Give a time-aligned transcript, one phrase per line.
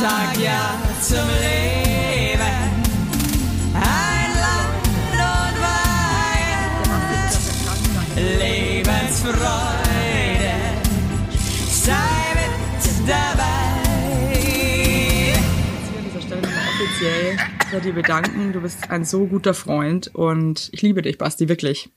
[0.00, 2.40] sag ja zum Leben.
[3.74, 7.32] Ein Land und Weihend.
[8.40, 10.54] Lebensfreude.
[11.70, 13.52] Sei mit dabei.
[15.96, 17.36] an dieser Stelle nochmal offiziell
[17.72, 18.52] bei dir bedanken.
[18.52, 21.90] Du bist ein so guter Freund und ich liebe dich, Basti, wirklich.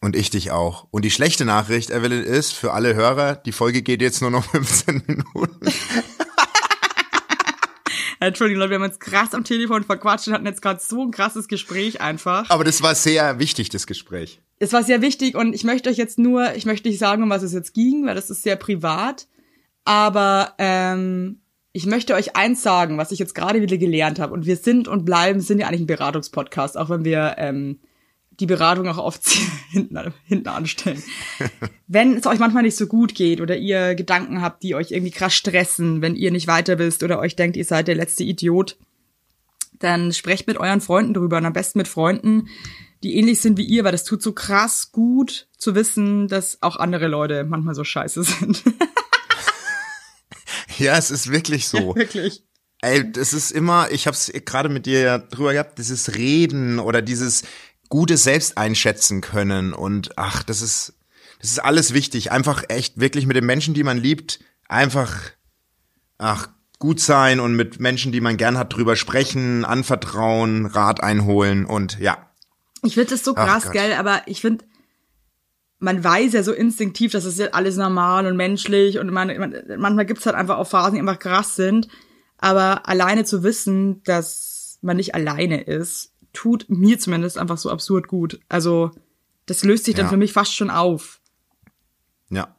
[0.00, 0.86] Und ich dich auch.
[0.90, 4.44] Und die schlechte Nachricht, Evelyn, ist für alle Hörer, die Folge geht jetzt nur noch
[4.50, 5.66] 15 Minuten.
[8.20, 11.10] Entschuldigung, Leute, wir haben uns krass am Telefon verquatscht und hatten jetzt gerade so ein
[11.10, 12.50] krasses Gespräch einfach.
[12.50, 14.40] Aber das war sehr wichtig, das Gespräch.
[14.58, 17.30] Es war sehr wichtig und ich möchte euch jetzt nur, ich möchte nicht sagen, um
[17.30, 19.26] was es jetzt ging, weil das ist sehr privat.
[19.84, 21.40] Aber ähm,
[21.72, 24.32] ich möchte euch eins sagen, was ich jetzt gerade wieder gelernt habe.
[24.32, 27.80] Und wir sind und bleiben, sind ja eigentlich ein Beratungspodcast, auch wenn wir ähm,
[28.40, 29.26] die Beratung auch oft
[29.70, 31.02] hinten, hinten anstellen.
[31.86, 35.12] wenn es euch manchmal nicht so gut geht oder ihr Gedanken habt, die euch irgendwie
[35.12, 38.76] krass stressen, wenn ihr nicht weiter wisst oder euch denkt, ihr seid der letzte Idiot,
[39.78, 42.48] dann sprecht mit euren Freunden drüber und am besten mit Freunden,
[43.02, 46.76] die ähnlich sind wie ihr, weil das tut so krass gut zu wissen, dass auch
[46.76, 48.62] andere Leute manchmal so scheiße sind.
[50.78, 51.94] Ja, es ist wirklich so.
[51.94, 52.42] Wirklich.
[52.80, 57.00] Ey, das ist immer, ich hab's gerade mit dir ja drüber gehabt, dieses Reden oder
[57.00, 57.44] dieses
[57.88, 60.94] gute Selbst einschätzen können und ach, das ist,
[61.40, 62.32] das ist alles wichtig.
[62.32, 65.14] Einfach echt wirklich mit den Menschen, die man liebt, einfach,
[66.18, 71.66] ach, gut sein und mit Menschen, die man gern hat, drüber sprechen, anvertrauen, Rat einholen
[71.66, 72.30] und ja.
[72.82, 74.64] Ich finde das so krass, gell, aber ich finde,
[75.78, 79.54] man weiß ja so instinktiv, dass es das alles normal und menschlich und man, man,
[79.78, 81.88] manchmal gibt's halt einfach auch Phasen, die einfach krass sind.
[82.38, 88.08] Aber alleine zu wissen, dass man nicht alleine ist, tut mir zumindest einfach so absurd
[88.08, 88.40] gut.
[88.50, 88.90] Also,
[89.46, 90.10] das löst sich dann Ja.
[90.10, 91.20] für mich fast schon auf.
[92.28, 92.54] Ja.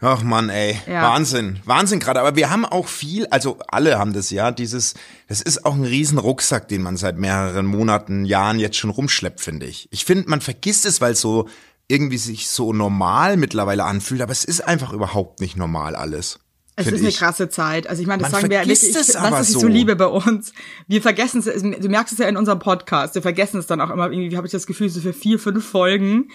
[0.00, 1.02] Ach man, ey, Ja.
[1.10, 2.20] Wahnsinn, Wahnsinn gerade.
[2.20, 4.94] Aber wir haben auch viel, also alle haben das ja, dieses,
[5.28, 9.40] das ist auch ein riesen Rucksack, den man seit mehreren Monaten, Jahren jetzt schon rumschleppt,
[9.40, 9.88] finde ich.
[9.90, 11.48] Ich finde, man vergisst es, weil es so
[11.88, 16.40] irgendwie sich so normal mittlerweile anfühlt, aber es ist einfach überhaupt nicht normal alles.
[16.78, 17.16] Es ist eine ich.
[17.18, 17.86] krasse Zeit.
[17.88, 19.66] Also ich meine, das Man sagen wir wirklich, es was aber ist ich so so.
[19.66, 20.52] liebe bei uns.
[20.86, 23.90] Wir vergessen es, du merkst es ja in unserem Podcast, wir vergessen es dann auch
[23.90, 26.30] immer, irgendwie habe ich das Gefühl, so für vier, fünf Folgen.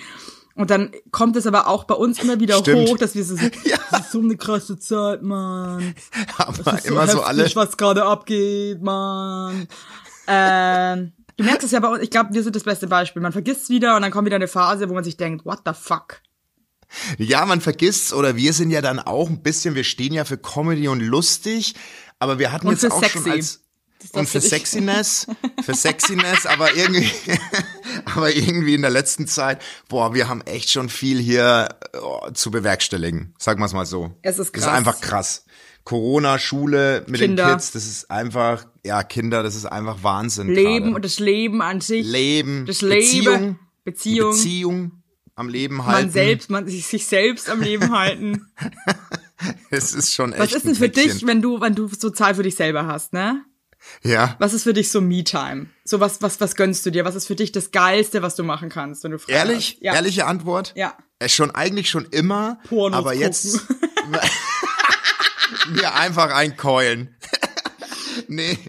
[0.56, 2.90] Und dann kommt es aber auch bei uns immer wieder Stimmt.
[2.90, 3.78] hoch, dass wir so, Ja.
[3.92, 5.94] das ist so eine krasse Zeit, Mann.
[6.38, 7.56] Aber Das ist immer so heftig, alle.
[7.56, 9.68] was gerade abgeht, Mann.
[10.28, 13.22] ähm, du merkst es ja bei uns, ich glaube, wir sind das beste Beispiel.
[13.22, 15.72] Man vergisst wieder und dann kommt wieder eine Phase, wo man sich denkt, what the
[15.74, 16.22] fuck?
[17.18, 20.38] Ja, man vergisst's oder wir sind ja dann auch ein bisschen, wir stehen ja für
[20.38, 21.76] Comedy und lustig,
[22.20, 23.20] aber wir hatten Und jetzt auch sexy.
[23.20, 23.62] schon als
[24.14, 25.28] und für Sexiness,
[25.64, 27.12] für Sexiness, aber irgendwie,
[28.16, 31.70] aber irgendwie in der letzten Zeit, boah, wir haben echt schon viel hier
[32.02, 33.36] oh, zu bewerkstelligen.
[33.38, 34.16] Sagen wir es mal so.
[34.24, 34.64] Es ist Das krass.
[34.64, 35.46] ist einfach krass.
[35.84, 37.46] Corona, Schule mit Kinder.
[37.48, 40.48] den Kids, das ist einfach, ja, Kinder, das ist einfach Wahnsinn.
[40.54, 42.06] Leben und das Leben an sich.
[42.06, 44.32] Leben, das Leben, Beziehung, Beziehung.
[44.32, 45.01] Beziehung
[45.42, 46.04] am Leben halten.
[46.06, 48.48] man selbst, man sich, sich selbst am Leben halten.
[49.72, 51.14] Es ist schon echt Was ist denn für Päckchen.
[51.18, 53.44] dich, wenn du, wenn du so Zeit für dich selber hast, ne?
[54.04, 54.36] Ja.
[54.38, 55.66] Was ist für dich so Me-Time?
[55.84, 57.06] So was, was, was gönnst du dir?
[57.06, 59.72] Was ist für dich das Geilste, was du machen kannst, wenn du frei Ehrlich?
[59.78, 59.82] hast?
[59.84, 59.96] Ja.
[59.96, 60.74] Ehrliche Antwort?
[60.76, 60.96] Ja.
[61.18, 64.20] Äh, Schon eigentlich schon immer, Pornos aber jetzt gucken.
[65.74, 67.16] mir einfach einkeulen.
[68.28, 68.60] nee,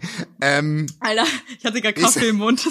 [0.41, 1.27] ähm, Alter,
[1.59, 2.66] ich hatte gerade Kaffee im Mund.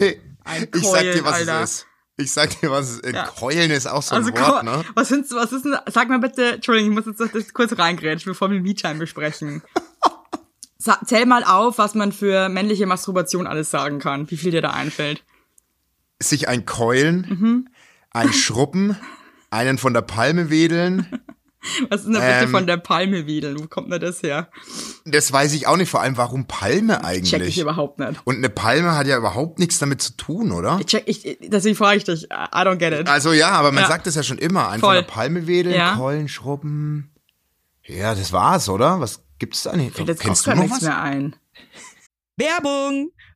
[0.00, 0.20] nee.
[0.44, 1.62] Ein ich sag dir, was Alter.
[1.62, 1.86] es ist.
[2.16, 3.14] Ich sag dir, was es ist.
[3.14, 3.26] Ja.
[3.26, 4.84] Keulen ist auch so Also, ein Wort, ko- ne?
[4.94, 8.30] was du, was ist denn, sag mal bitte, Entschuldigung, ich muss jetzt das kurz reingrätschen,
[8.30, 9.62] bevor wir Me-Time besprechen.
[11.06, 14.70] Zähl mal auf, was man für männliche Masturbation alles sagen kann, wie viel dir da
[14.70, 15.24] einfällt.
[16.22, 17.68] Sich ein Keulen, Mhm.
[18.10, 18.96] ein Schruppen,
[19.50, 21.23] einen von der Palme wedeln.
[21.90, 22.50] Was ist denn da bitte Ähm.
[22.50, 23.58] von der Palme wedeln?
[23.58, 24.48] Wo kommt denn das her?
[25.04, 25.88] Das weiß ich auch nicht.
[25.90, 27.58] Vor allem, warum Palme Check ich eigentlich?
[27.58, 28.20] überhaupt nicht.
[28.24, 30.78] Und eine Palme hat ja überhaupt nichts damit zu tun, oder?
[30.80, 32.24] Ich check, ich, deswegen frage ich dich.
[32.24, 33.08] I don't get it.
[33.08, 33.88] Also ja, aber man Ja.
[33.88, 34.68] sagt es ja schon immer.
[34.68, 34.94] Ein Voll.
[34.96, 35.96] der Palme wedeln, Ja.
[35.96, 37.10] Keulen, Schrubben.
[37.86, 39.00] Ja, das war's, oder?
[39.00, 39.94] Was gibt's da nicht?
[39.96, 40.82] Fällt jetzt Kennst auch du gar noch nichts was?
[40.88, 41.36] mehr ein.
[42.36, 43.10] Werbung!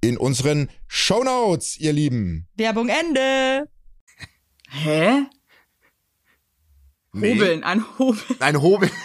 [0.00, 2.48] in unseren Shownotes, ihr Lieben.
[2.56, 3.68] Werbung Ende.
[4.70, 5.22] Hä?
[7.12, 7.34] Nee.
[7.34, 8.40] Hobeln, ein Hobeln.
[8.40, 8.92] Ein Hobeln.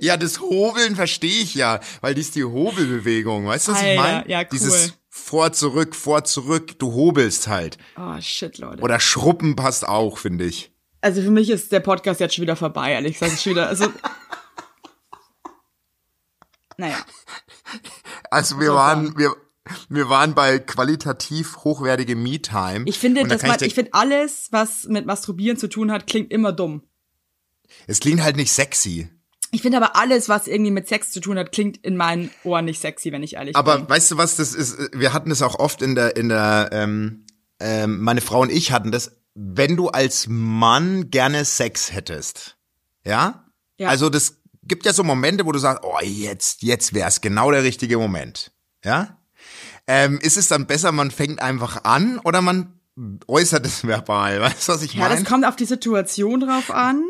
[0.00, 4.02] ja, das Hobeln verstehe ich ja, weil dies die Hobelbewegung, weißt du, was ich Alter,
[4.02, 4.28] meine?
[4.28, 4.46] ja, cool.
[4.52, 7.78] Dieses vor, zurück, vor, zurück, du hobelst halt.
[7.96, 8.82] Oh, shit, Leute.
[8.82, 10.72] Oder Schruppen passt auch, finde ich.
[11.02, 13.34] Also für mich ist der Podcast jetzt schon wieder vorbei, ehrlich gesagt.
[13.34, 13.86] Ist schon wieder, also.
[16.78, 16.96] naja.
[18.32, 19.34] Also wir waren, wir,
[19.88, 22.84] wir waren bei qualitativ hochwertige Me-Time.
[22.86, 25.68] Ich finde, Und da dass kann man, dir- ich finde alles, was mit Masturbieren zu
[25.68, 26.82] tun hat, klingt immer dumm.
[27.86, 29.08] es klingt halt nicht sexy.
[29.54, 32.64] Ich finde aber alles, was irgendwie mit Sex zu tun hat, klingt in meinen Ohren
[32.64, 33.88] nicht sexy, wenn ich ehrlich Aber bin.
[33.90, 37.26] weißt du was, das ist, wir hatten das auch oft in der, in der, ähm,
[37.60, 42.56] ähm, meine Frau und ich hatten das, wenn du als Mann gerne Sex hättest,
[43.04, 43.44] ja?
[43.78, 43.88] Ja.
[43.88, 47.62] Also das gibt ja so Momente, wo du sagst, oh, jetzt, jetzt wär's genau der
[47.62, 48.52] richtige Moment,
[48.84, 49.18] ja?
[49.86, 52.78] Ähm, ist es dann besser, man fängt einfach an oder man
[53.26, 54.40] äußert es verbal?
[54.40, 55.16] Weißt du, was ich Ja, meine?
[55.20, 57.02] das kommt auf die Situation drauf an.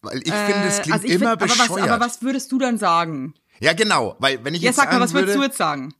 [0.00, 1.70] Weil ich finde, es Äh, klingt also immer find, aber bescheuert.
[1.70, 3.34] was, aber was würdest du dann sagen?
[3.60, 5.94] ja, genau, weil wenn ich Ja, jetzt sag mal, was würdest würde, du jetzt sagen?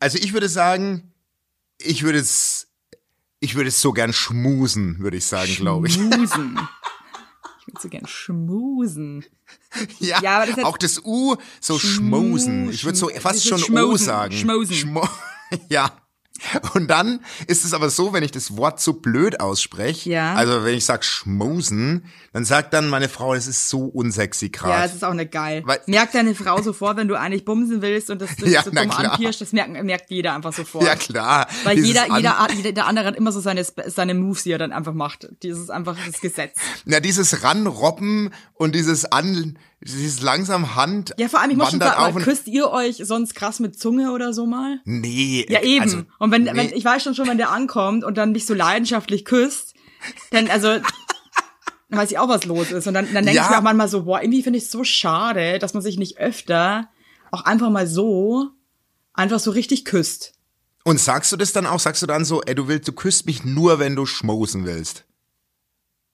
[0.00, 1.12] Also ich würde sagen,
[1.78, 2.66] ich würde es,
[3.38, 5.94] ich würde es so gern schmusen, würde ich sagen, glaube ich.
[5.94, 6.58] Schmusen.
[7.66, 9.24] Ich würde so gern schmusen.
[9.98, 12.70] Ja, Ja, das auch das U, so Schmu- schmusen.
[12.70, 14.32] Ich würde so fast schon O schmosen, sagen.
[14.32, 14.74] schmosen.
[14.76, 15.08] Schmo
[15.68, 15.90] ja.
[16.74, 20.34] Und dann ist es aber so, wenn ich das Wort so blöd ausspreche, Ja.
[20.34, 24.50] also wenn ich sag schmusen, dann sagt dann meine Frau, es ist so unsexy Ja,
[24.52, 24.84] gerade.
[24.88, 25.62] es ist auch nicht geil.
[25.64, 28.70] Weil- merkt deine Frau sofort, wenn du eigentlich bumsen willst und das, das Ja, so
[28.72, 30.84] na dumm anpirschst, das merkt, merkt jeder einfach sofort.
[30.84, 31.46] Ja, klar.
[31.64, 34.52] Weil Dieses jeder, An- jeder, jeder, der andere hat immer so seine, seine Moves, die
[34.52, 35.24] er dann einfach macht.
[35.42, 36.56] Ist einfach das Gesetz.
[36.84, 41.12] Ja, dieses Ranrobben und dieses an, dieses langsam Hand.
[41.18, 44.32] Ja, vor allem, ich muss schon sagen, küsst ihr euch sonst krass mit Zunge oder
[44.32, 44.80] so mal?
[44.84, 45.46] Nee.
[45.48, 45.82] Ja, eben.
[45.82, 46.54] Also, und wenn, nee.
[46.54, 49.74] wenn, ich weiß schon schon, wenn der ankommt und dann mich so leidenschaftlich küsst,
[50.30, 52.86] dann, also, dann weiß ich auch, was los ist.
[52.86, 53.44] Und dann, dann denke Ja.
[53.44, 55.98] ich mir auch manchmal so, boah, irgendwie finde ich es so schade, dass man sich
[55.98, 56.88] nicht öfter
[57.30, 58.50] auch einfach mal so,
[59.12, 60.32] einfach so richtig küsst.
[60.84, 61.80] Und sagst du das dann auch?
[61.80, 65.04] Sagst du dann so, ey, du willst, du küsst mich nur, wenn du schmosen willst?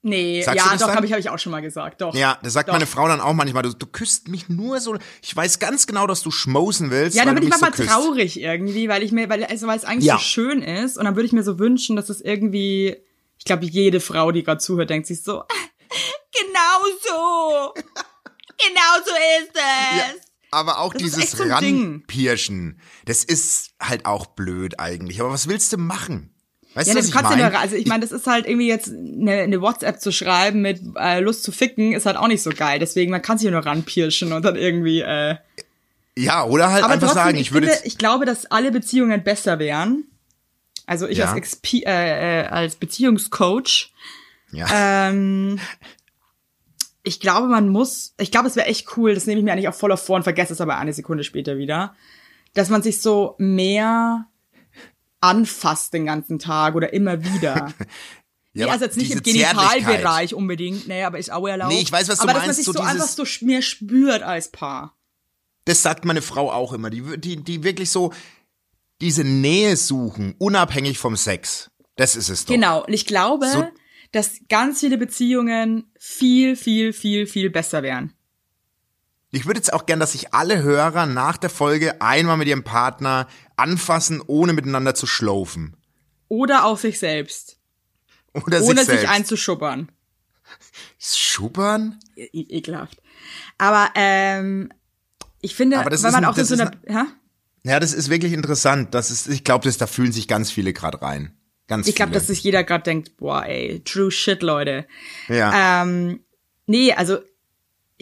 [0.05, 2.13] Nee, Sagst ja, doch, habe ich, hab ich auch schon mal gesagt, doch.
[2.13, 2.73] Ja, das sagt Doch.
[2.73, 3.63] meine Frau dann auch manchmal.
[3.63, 4.97] Du, du küsst mich nur so.
[5.21, 7.15] Ich weiß ganz genau, dass du schmosen willst.
[7.15, 7.89] Ja, dann bin ich so manchmal küsst.
[7.89, 10.17] traurig irgendwie, weil ich mir, weil, also, weil es eigentlich Ja.
[10.17, 12.97] so schön ist und dann würde ich mir so wünschen, dass es irgendwie,
[13.37, 15.43] ich glaube, jede Frau, die gerade zuhört, denkt sich so,
[16.33, 17.73] genau so,
[18.57, 19.11] genau so
[19.41, 19.97] ist es.
[19.99, 20.05] Ja,
[20.51, 21.43] aber auch Das dieses so.
[21.45, 25.21] Ranpirschen, das ist halt auch blöd eigentlich.
[25.21, 26.32] Aber was willst du machen?
[26.75, 27.49] Weißt Ja, du, das was ich kannst du meine?
[27.51, 30.81] nur, also ich meine, das ist halt irgendwie jetzt eine, eine WhatsApp zu schreiben mit
[30.97, 32.79] äh, Lust zu ficken, ist halt auch nicht so geil.
[32.79, 35.35] Deswegen, man kann sich ja nur ranpirschen und dann irgendwie, äh,
[36.17, 38.71] ja, oder halt aber einfach trotzdem, sagen, ich, ich würde finde, ich glaube, dass alle
[38.71, 40.05] Beziehungen besser wären.
[40.85, 41.25] Also ich Ja.
[41.27, 43.91] als, Expi äh, äh, als Beziehungscoach,
[44.51, 44.67] ja,
[45.09, 45.59] ähm,
[47.03, 49.67] ich glaube, man muss, ich glaube, es wäre echt cool, das nehme ich mir eigentlich
[49.67, 51.95] auch voll auf vor und vergesse es aber eine Sekunde später wieder,
[52.53, 54.25] dass man sich so mehr
[55.23, 57.73] anfasst den ganzen Tag oder immer wieder.
[58.53, 61.71] ja, nee, also jetzt nicht im Genitalbereich unbedingt, nee, aber ist auch erlaubt.
[61.71, 63.61] Nee, ich weiß, was du aber dass man meinst, sich so so, einfach so mehr
[63.61, 64.95] spürt als Paar.
[65.65, 66.89] Das sagt meine Frau auch immer.
[66.89, 68.11] Die, die, die wirklich so
[68.99, 71.71] diese Nähe suchen, unabhängig vom Sex.
[71.95, 72.53] Das ist es doch.
[72.53, 73.67] Genau, und ich glaube, So-
[74.11, 78.13] dass ganz viele Beziehungen viel, viel, viel, viel besser wären.
[79.31, 82.63] Ich würde jetzt auch gern, dass sich alle Hörer nach der Folge einmal mit ihrem
[82.63, 85.75] Partner anfassen, ohne miteinander zu schlaufen.
[86.27, 87.57] Oder auch sich selbst.
[88.33, 89.09] Oder ohne sich sich selbst.
[89.09, 89.91] einzuschubbern.
[90.99, 91.99] Schubbern?
[92.15, 93.01] E ekelhaft.
[93.57, 94.69] Aber ähm,
[95.41, 97.07] ich finde, Aber das wenn man ein- auch in so einer, ja?
[97.65, 98.93] Ja, das ist wirklich interessant.
[98.93, 101.33] Das ist, ich glaube, da fühlen sich ganz viele gerade rein.
[101.67, 104.85] Ganz Ich glaube, dass sich jeder gerade denkt, boah, ey, true shit, Leute.
[105.29, 105.81] ja.
[105.83, 106.19] Ähm,
[106.65, 107.19] nee, also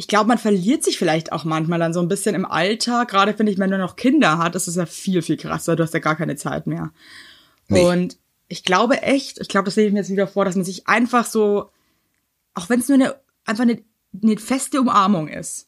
[0.01, 3.09] ich glaube, man verliert sich vielleicht auch manchmal dann so ein bisschen im Alltag.
[3.09, 5.75] Gerade finde ich, wenn man nur noch Kinder hat, ist es ja viel, viel krasser.
[5.75, 6.89] Du hast ja gar keine Zeit mehr.
[7.67, 7.85] Nee.
[7.85, 8.17] Und
[8.47, 10.87] ich glaube echt, ich glaube, das sehe ich mir jetzt wieder vor, dass man sich
[10.87, 11.69] einfach so,
[12.55, 13.15] auch wenn es nur eine,
[13.45, 13.79] einfach eine,
[14.23, 15.67] eine feste Umarmung ist.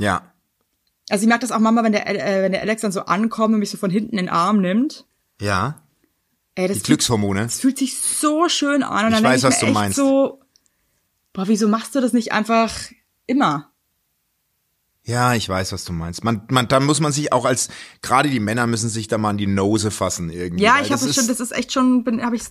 [0.00, 0.30] ja.
[1.10, 3.52] Also ich merke das auch manchmal, wenn der, äh, wenn der Alex dann so ankommt
[3.52, 5.04] und mich so von hinten in den Arm nimmt.
[5.38, 5.82] Ja.
[6.54, 7.42] Ey, das Die fühlt, Glückshormone.
[7.42, 9.04] das fühlt sich so schön an.
[9.04, 9.96] Und Ich dann weiß, was ich mir du meinst.
[9.96, 10.40] so,
[11.34, 12.90] boah, wieso machst du das nicht einfach
[13.26, 13.73] immer?
[15.06, 16.24] Ja, ich weiß, was du meinst.
[16.24, 17.68] Man, man, da muss man sich auch als,
[18.00, 20.64] gerade die Männer müssen sich da mal an die Nose fassen irgendwie.
[20.64, 22.42] Ja, ich habe schon, das ist echt schon, bin, habe ich,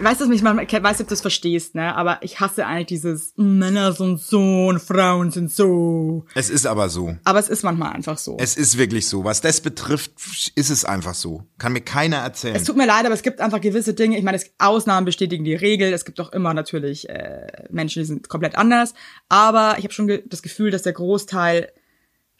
[0.00, 1.96] weiß das nicht, man weiß ob du das verstehst, ne?
[1.96, 6.26] Aber ich hasse eigentlich dieses Männer sind so und Frauen sind so.
[6.36, 7.16] Es ist aber so.
[7.24, 8.36] Aber es ist manchmal einfach so.
[8.38, 9.24] Es ist wirklich so.
[9.24, 10.12] Was das betrifft,
[10.54, 11.42] ist es einfach so.
[11.58, 12.54] Kann mir keiner erzählen.
[12.54, 14.16] Es tut mir leid, aber es gibt einfach gewisse Dinge.
[14.16, 15.92] Ich meine, es, Ausnahmen bestätigen die Regel.
[15.92, 18.94] Es gibt auch immer natürlich äh, Menschen, die sind komplett anders.
[19.28, 21.72] Aber ich habe schon das Gefühl, dass der Großteil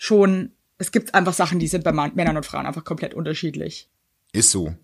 [0.00, 0.52] schon.
[0.78, 3.90] Es gibt einfach Sachen, die sind bei Männern und Frauen einfach komplett unterschiedlich.
[4.32, 4.74] ist so.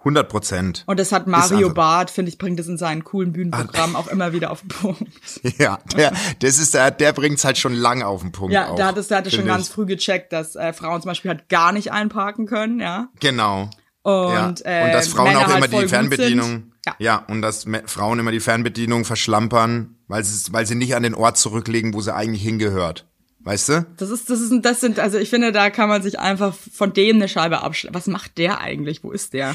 [0.00, 0.84] 100 Prozent.
[0.86, 4.32] Und das hat Mario Barth, finde ich, bringt es in seinen coolen Bühnenprogrammen auch immer
[4.32, 5.10] wieder auf den Punkt.
[5.58, 8.52] Ja, der, das ist der, der bringt's halt schon lang auf den Punkt.
[8.52, 9.72] Ja, auch, da hat es, da hat es schon finde ganz ich.
[9.72, 13.08] früh gecheckt, dass äh, Frauen zum Beispiel halt gar nicht einparken können, ja.
[13.18, 13.70] Genau.
[14.02, 14.60] Und, ja.
[14.64, 16.72] äh, und dass Frauen Männer auch halt immer voll die Fernbedienung.
[16.86, 16.94] Ja.
[17.00, 21.14] ja, und dass Frauen immer die Fernbedienung verschlampern, weil sie, weil sie nicht an den
[21.14, 23.08] Ort zurücklegen, wo sie eigentlich hingehört.
[23.46, 23.86] Weißt du?
[23.96, 26.92] Das ist, das ist, das sind, also ich finde, da kann man sich einfach von
[26.92, 27.94] dem eine Scheibe abschlagen.
[27.94, 29.04] Was macht der eigentlich?
[29.04, 29.54] Wo ist der?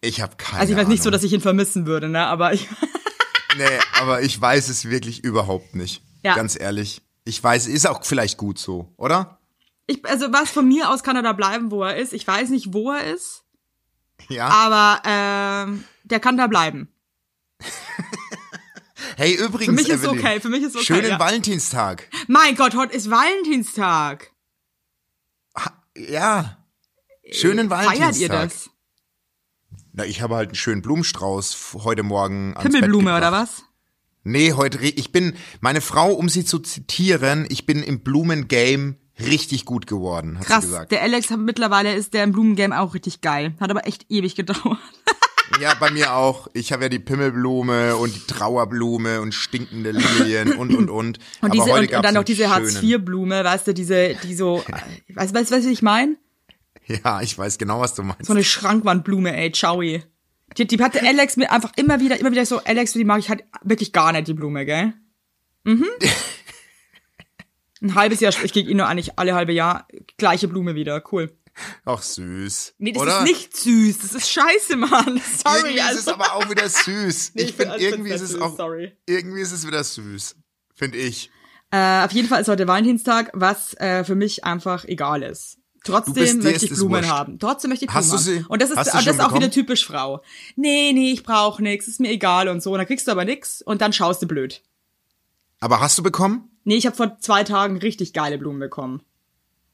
[0.00, 1.14] Ich habe keine Also ich weiß nicht so, Ahnung.
[1.18, 2.24] dass ich ihn vermissen würde, ne?
[2.24, 2.68] Aber ich,
[3.58, 3.64] Nee,
[4.00, 6.02] aber ich weiß es wirklich überhaupt nicht.
[6.22, 6.36] Ja.
[6.36, 7.02] Ganz ehrlich.
[7.24, 9.38] Ich weiß, ist auch vielleicht gut so, oder?
[9.88, 12.12] ich, also was von mir aus kann er da bleiben, wo er ist.
[12.12, 13.42] Ich weiß nicht, wo er ist,
[14.28, 14.46] Ja.
[14.46, 16.88] aber ähm, der kann da bleiben.
[19.16, 20.84] hey, übrigens, Für mich ist Evelyn, okay, für mich ist okay.
[20.84, 21.18] Schönen ja.
[21.18, 22.08] Valentinstag.
[22.28, 24.30] Mein Gott, heute ist Valentinstag.
[25.96, 26.58] Ja.
[27.30, 28.14] Schönen Valentinstag.
[28.14, 28.70] Feiert ihr das?
[29.92, 33.64] Na, ich habe halt einen schönen Blumenstrauß heute Morgen ans Himmelblume oder was?
[34.24, 39.64] Nee, heute, ich bin, meine Frau, um sie zu zitieren, ich bin im Blumengame richtig
[39.64, 40.92] gut geworden, hat Krass, sie gesagt.
[40.92, 43.54] der Alex hat mittlerweile ist der im Blumengame auch richtig geil.
[43.60, 44.78] Hat aber echt ewig gedauert.
[45.62, 46.48] Ja, bei mir auch.
[46.54, 51.18] Ich habe ja die Pimmelblume und die Trauerblume und stinkende Lilien und, und, und.
[51.18, 52.50] Und Aber diese und, und dann noch diese.
[52.50, 54.64] Hartz-IV-Blume, weißt du, diese, die so,
[55.14, 56.16] weißt du, weißt, du, was ich meine?
[56.88, 58.26] Ja, ich weiß genau, was du meinst.
[58.26, 60.02] So eine Schrankwandblume, ey, Chowi.
[60.58, 63.28] Die, die hatte Alex mir einfach immer wieder, immer wieder so, Alex, die mag ich
[63.28, 64.94] halt wirklich gar nicht, die Blume, gell?
[65.62, 65.86] Mhm.
[67.82, 71.32] Ein halbes Jahr, ich krieg ihn nur eigentlich alle halbe Jahr gleiche Blume wieder, cool.
[71.84, 72.74] Ach, süß.
[72.78, 73.18] Nee, das Oder?
[73.18, 75.20] ist nicht süß, das ist scheiße, Mann.
[75.44, 76.14] Sorry, Irgendwie ist es also.
[76.14, 77.32] aber auch wieder süß.
[77.34, 78.96] Nee, ich finde, also irgendwie ist es auch, sorry.
[79.06, 80.36] irgendwie ist es wieder süß.
[80.74, 81.30] Finde ich.
[81.70, 85.58] Äh, auf jeden Fall ist heute Valentinstag, was äh, für mich einfach egal ist.
[85.84, 87.38] Trotzdem möchte ich Blumen haben.
[87.38, 88.44] Trotzdem möchte ich Blumen Hast du sie-.
[88.48, 90.22] Und das ist, das ist auch wieder typisch Frau.
[90.54, 92.72] Nee, nee, ich brauch nix, ist mir egal und so.
[92.72, 94.62] Und dann kriegst du aber nix und dann schaust du blöd.
[95.60, 96.50] Aber hast du bekommen?
[96.64, 99.02] Nee, ich habe vor zwei Tagen richtig geile Blumen bekommen.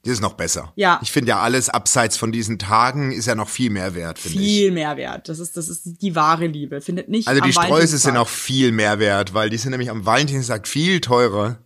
[0.03, 0.71] Das ist noch besser.
[0.75, 0.99] Ja.
[1.03, 4.39] Ich finde ja alles abseits von diesen Tagen ist ja noch viel mehr wert, finde
[4.39, 4.45] ich.
[4.45, 5.27] Viel mehr wert.
[5.27, 6.79] Das ist, das ist die wahre Liebe.
[6.79, 10.05] Findet nicht Also die Sträuße sind auch viel mehr wert, weil die sind nämlich am
[10.05, 11.57] Valentinstag viel teurer.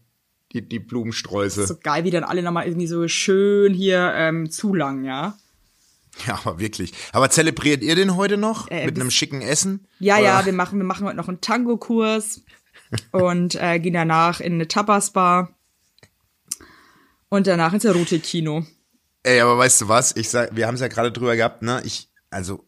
[0.51, 1.65] Die, die Blumensträuße.
[1.65, 5.35] so geil, wie dann alle nochmal irgendwie so schön hier ähm, zulangen, ja.
[6.27, 6.93] Ja, aber wirklich.
[7.11, 8.69] Aber zelebriert ihr den heute noch?
[8.69, 9.87] Äh, mit einem schicken Essen?
[9.99, 10.23] Ja, Oder?
[10.23, 12.41] ja, wir machen, wir machen heute noch einen Tango-Kurs
[13.11, 15.49] und äh, gehen danach in eine Tapas-Bar
[17.33, 18.63] und danach ins Erotik-Kino.
[19.23, 20.15] Ey, aber weißt du was?
[20.15, 21.81] Ich sag, wir haben es ja gerade drüber gehabt, ne?
[21.83, 22.63] Ich, also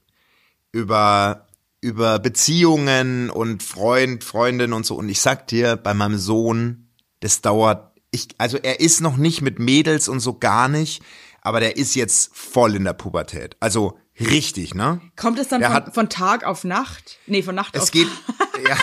[0.72, 1.48] über
[1.82, 4.96] über Beziehungen und Freund, Freundin und so.
[4.96, 7.92] Und ich sag dir, bei meinem Sohn, das dauert.
[8.10, 11.04] Ich, also er ist noch nicht mit Mädels und so gar nicht,
[11.42, 13.56] aber der ist jetzt voll in der Pubertät.
[13.60, 15.00] Also richtig, ne?
[15.16, 17.20] Kommt es dann von, hat- von Tag auf Nacht?
[17.28, 18.08] Nee, von Nacht auf Es geht,
[18.68, 18.78] ja,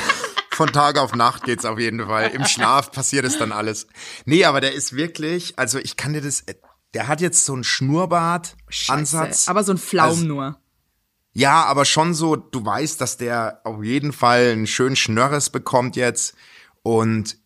[0.54, 2.30] von Tag auf Nacht geht's auf jeden Fall.
[2.30, 3.86] Im Schlaf passiert es dann alles.
[4.24, 6.44] Nee, aber der ist wirklich, also ich kann dir das,
[6.94, 9.48] der hat jetzt so einen Schnurrbart-Ansatz.
[9.48, 10.58] Aber so ein Flaum Also- nur.
[11.34, 15.96] Ja, aber schon so, du weißt, dass der auf jeden Fall einen schönen Schnörres bekommt
[15.96, 16.34] jetzt
[16.82, 17.38] und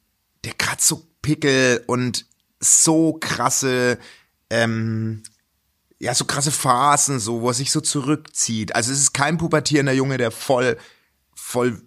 [0.45, 2.27] der hat so Pickel und
[2.59, 3.99] so krasse,
[4.51, 5.23] ähm,
[6.01, 8.75] ja, so krasse Phasen, so, wo er sich so zurückzieht.
[8.75, 10.79] Also es ist kein pubertierender Junge, der voll,
[11.37, 11.81] voll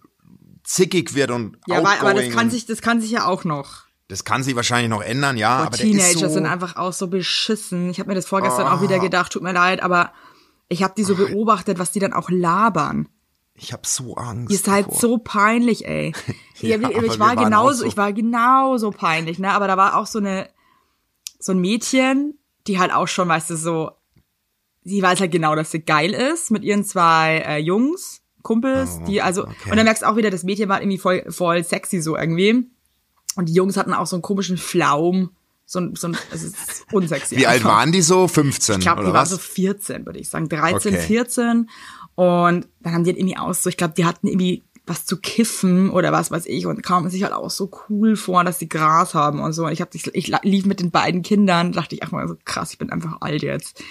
[0.69, 3.85] zickig wird und Ja, aber, aber das kann sich, das kann sich ja auch noch.
[4.07, 7.07] das kann sich wahrscheinlich noch ändern, ja, Boah, aber Teenager so, sind einfach auch so
[7.07, 7.89] beschissen.
[7.89, 8.75] Ich habe mir das vorgestern Ah.
[8.75, 10.13] auch wieder gedacht, tut mir leid, aber
[10.67, 13.09] ich habe die so beobachtet, was die dann auch labern.
[13.55, 14.51] Ich habe so Angst.
[14.51, 14.99] Ihr seid davor.
[14.99, 16.13] so peinlich, ey.
[16.61, 17.85] Ja, ich war genauso, so.
[17.85, 19.51] ich war genauso peinlich, ne?
[19.51, 20.49] Aber da war auch so eine,
[21.39, 23.91] so ein Mädchen, die halt auch schon, weißt du, so,
[24.83, 29.05] sie weiß halt genau, dass sie geil ist mit ihren zwei äh, Jungs, Kumpels, Oh,
[29.05, 29.71] die also, okay.
[29.71, 32.67] und dann merkst du auch wieder, das Mädchen war irgendwie voll, voll sexy so irgendwie.
[33.35, 35.31] Und die Jungs hatten auch so einen komischen Flaum,
[35.65, 36.55] so ein, so ein, es ist
[36.91, 37.37] unsexy.
[37.37, 38.27] Wie alt waren die so?
[38.27, 39.29] 15 Ich glaube, die waren was?
[39.29, 40.49] so 14, würde ich sagen.
[40.49, 41.01] 13, Okay.
[41.05, 41.69] 14.
[42.15, 45.17] Und dann haben die halt irgendwie aus, so, ich glaube, die hatten irgendwie was zu
[45.17, 48.67] kiffen oder was weiß ich und kamen sich halt auch so cool vor, dass sie
[48.67, 49.65] Gras haben und so.
[49.67, 52.35] Und ich hab, ich, ich lief mit den beiden Kindern, dachte ich, ach mal so
[52.43, 53.83] krass, ich bin einfach alt jetzt.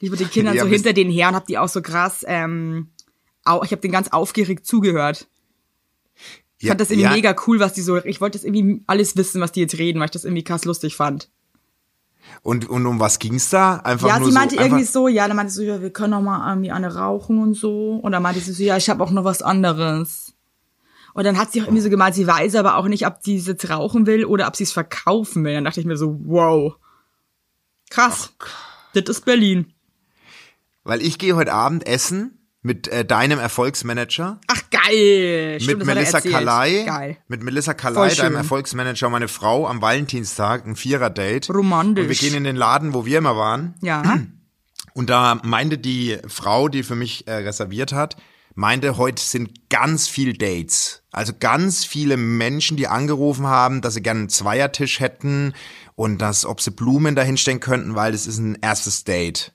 [0.00, 2.24] Lief mit den Kindern Ja, so hinter denen her und hab die auch so krass,
[2.26, 2.88] ähm,
[3.64, 5.28] ich habe den ganz aufgeregt zugehört.
[6.58, 8.82] Ich Ja, fand das irgendwie ja, mega cool, was die so, ich wollte das irgendwie
[8.86, 11.28] alles wissen, was die jetzt reden, weil ich das irgendwie krass lustig fand.
[12.42, 13.76] Und, und um was ging's da?
[13.76, 15.90] Einfach Ja, nur sie meinte so, irgendwie so, ja, dann meinte sie so, ja, wir
[15.90, 17.96] können noch mal irgendwie eine rauchen und so.
[18.02, 20.32] Und dann meinte sie so, ja, ich habe auch noch was anderes.
[21.14, 23.36] Und dann hat sie auch irgendwie so gemeint, sie weiß aber auch nicht, ob sie
[23.36, 25.54] es jetzt rauchen will oder ob sie es verkaufen will.
[25.54, 26.74] Dann dachte ich mir so, wow.
[27.90, 28.34] Krass.
[28.92, 29.72] Das ist Berlin.
[30.84, 32.35] Weil ich gehe heute Abend essen
[32.66, 34.40] mit äh, deinem Erfolgsmanager.
[34.48, 35.52] Ach, geil.
[35.54, 36.20] mit Stimmt, er Melissa.
[36.20, 36.82] Kalei.
[36.84, 37.16] Geil.
[37.28, 38.24] Mit Melissa Kalei, schön.
[38.24, 41.48] deinem Erfolgsmanager, meine Frau am Valentinstag, ein Vierer-Date.
[41.48, 42.02] Romantisch.
[42.02, 43.76] Und wir gehen in den Laden, wo wir immer waren.
[43.82, 44.18] Ja.
[44.94, 48.16] Und da meinte die Frau, die für mich äh, reserviert hat,
[48.56, 51.02] meinte, heute sind ganz viel Dates.
[51.12, 55.54] Also ganz viele Menschen, die angerufen haben, dass sie gerne einen Zweiertisch hätten
[55.94, 59.52] und dass, ob sie Blumen dahinstellen könnten, weil das ist ein erstes Date.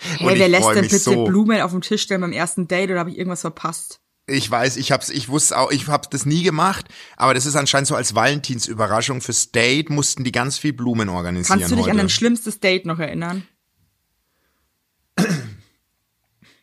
[0.00, 1.24] Hey, wer lässt denn bitte so.
[1.24, 4.00] Blumen auf dem Tisch stellen beim ersten Date oder habe ich irgendwas verpasst?
[4.26, 7.56] Ich weiß, ich hab's, ich wusste auch, ich hab das nie gemacht, aber das ist
[7.56, 11.84] anscheinend so als Valentinsüberraschung fürs Date mussten die ganz viel Blumen organisieren Kannst du dich
[11.84, 11.92] heute.
[11.92, 13.42] an dein schlimmstes Date noch erinnern?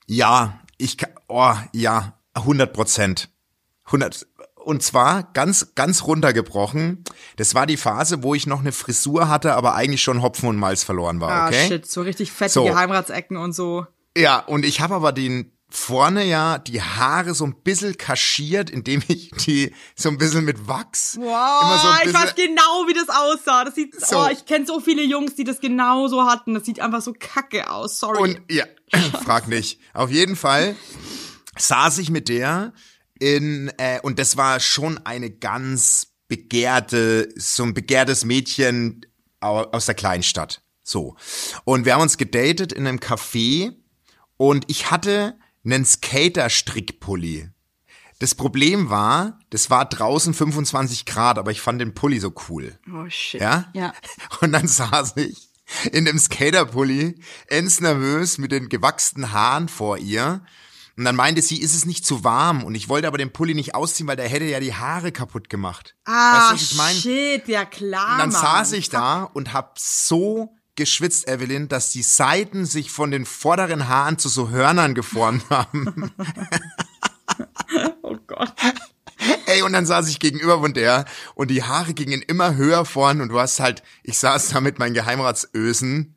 [0.07, 3.29] Ja, ich kann, oh, ja, 100 Prozent.
[3.85, 4.25] 100,
[4.67, 7.03] und zwar ganz, ganz runtergebrochen.
[7.37, 10.57] Das war die Phase, wo ich noch eine Frisur hatte, aber eigentlich schon Hopfen und
[10.57, 11.67] Malz verloren war, Ah, okay?
[11.67, 12.63] shit, so richtig fette So.
[12.65, 13.87] Geheimratsecken und so.
[14.17, 19.03] Ja, und ich habe aber den vorne ja die Haare so ein bisschen kaschiert, indem
[19.09, 22.93] ich die so ein bisschen mit Wachs Wow, immer so ein ich weiß genau, wie
[22.93, 23.65] das aussah.
[23.65, 24.17] Das sieht, So.
[24.19, 26.53] oh, ich kenne so viele Jungs, die das genauso hatten.
[26.53, 27.99] Das sieht einfach so kacke aus.
[27.99, 28.17] Sorry.
[28.21, 28.63] Und ja,
[29.25, 29.79] frag nicht.
[29.93, 30.75] Auf jeden Fall
[31.57, 32.73] saß ich mit der
[33.19, 39.05] in äh, und das war schon eine ganz begehrte, so ein begehrtes Mädchen
[39.39, 40.61] au- aus der Kleinstadt.
[40.83, 41.15] So.
[41.65, 43.73] Und wir haben uns gedatet in einem Café
[44.37, 47.49] und ich hatte einen Skater-Strickpulli.
[48.19, 52.77] Das Problem war, das war draußen 25 Grad, aber ich fand den Pulli so cool.
[52.91, 53.41] oh shit.
[53.41, 53.69] Ja?
[53.75, 53.93] Ja.
[54.41, 55.49] Und dann saß ich
[55.91, 60.41] in dem Skaterpulli, ends nervös mit den gewachsenen Haaren vor ihr.
[60.97, 62.63] Und dann meinte sie, ist es nicht zu warm?
[62.63, 65.47] Und ich wollte aber den Pulli nicht ausziehen, weil der hätte ja die Haare kaputt
[65.47, 65.95] gemacht.
[66.05, 66.99] Ah, weißt du, was ich meine?
[66.99, 68.13] shit, ja klar.
[68.13, 68.41] Und dann Mann.
[68.41, 73.87] saß ich da und hab so geschwitzt, Evelyn, dass die Seiten sich von den vorderen
[73.87, 76.11] Haaren zu so Hörnern geformt haben.
[78.01, 78.53] Oh Gott.
[79.45, 81.05] Ey, und dann saß ich gegenüber von der
[81.35, 84.79] und die Haare gingen immer höher vorn und du hast halt, ich saß da mit
[84.79, 86.15] meinen Geheimratsösen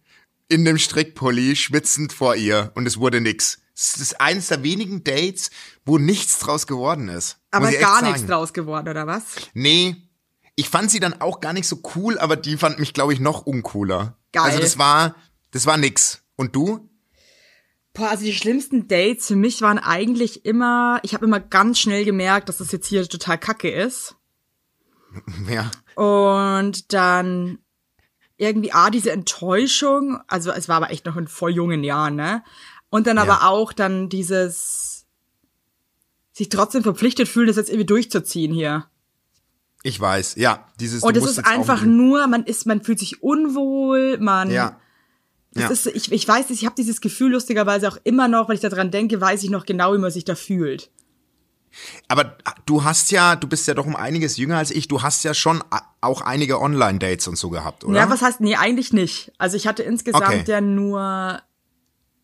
[0.48, 3.59] in dem Strickpulli schwitzend vor ihr und es wurde nix.
[3.80, 5.50] Es ist eines der wenigen Dates,
[5.86, 7.38] wo nichts draus geworden ist.
[7.50, 9.24] Aber gar nichts draus geworden, oder was?
[9.54, 9.96] Nee,
[10.54, 13.20] ich fand sie dann auch gar nicht so cool, aber die fand mich, glaube ich,
[13.20, 14.18] noch uncooler.
[14.32, 14.44] Geil.
[14.44, 15.16] Also das war,
[15.52, 16.22] das war nix.
[16.36, 16.90] Und du?
[17.94, 22.04] Boah, also die schlimmsten Dates für mich waren eigentlich immer, ich habe immer ganz schnell
[22.04, 24.16] gemerkt, dass das jetzt hier total kacke ist.
[25.48, 25.70] Ja.
[25.96, 27.58] Und dann
[28.36, 32.44] irgendwie A, diese Enttäuschung, also es war aber echt noch in voll jungen Jahren, ne?
[32.90, 35.06] Und dann aber auch dann dieses
[36.32, 38.86] sich trotzdem verpflichtet fühlen, das jetzt irgendwie durchzuziehen hier.
[39.82, 40.66] Ich weiß, ja.
[40.78, 44.80] Dieses, Und es ist einfach nur, man ist, man fühlt sich unwohl, man Ja.
[45.54, 45.68] Ja.
[45.68, 48.60] ist, ich, ich weiß nicht, ich habe dieses Gefühl lustigerweise auch immer noch, wenn ich
[48.60, 50.90] daran denke, weiß ich noch genau, wie man sich da fühlt.
[52.08, 55.24] Aber du hast ja, du bist ja doch um einiges jünger als ich, du hast
[55.24, 55.62] ja schon
[56.00, 57.96] auch einige Online-Dates und so gehabt, oder?
[57.96, 59.32] Ja, was heißt, nee, eigentlich nicht.
[59.38, 60.44] Also ich hatte insgesamt Okay.
[60.46, 61.40] ja nur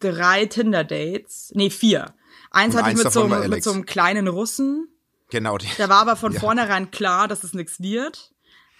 [0.00, 1.52] drei Tinder-Dates.
[1.54, 2.14] Nee, vier.
[2.50, 4.88] Eins Und hatte ich eins mit so, einem- mit so einem kleinen Russen.
[5.30, 6.40] Genau, die, Da war aber von Ja.
[6.40, 8.32] vornherein klar, dass es nichts wird.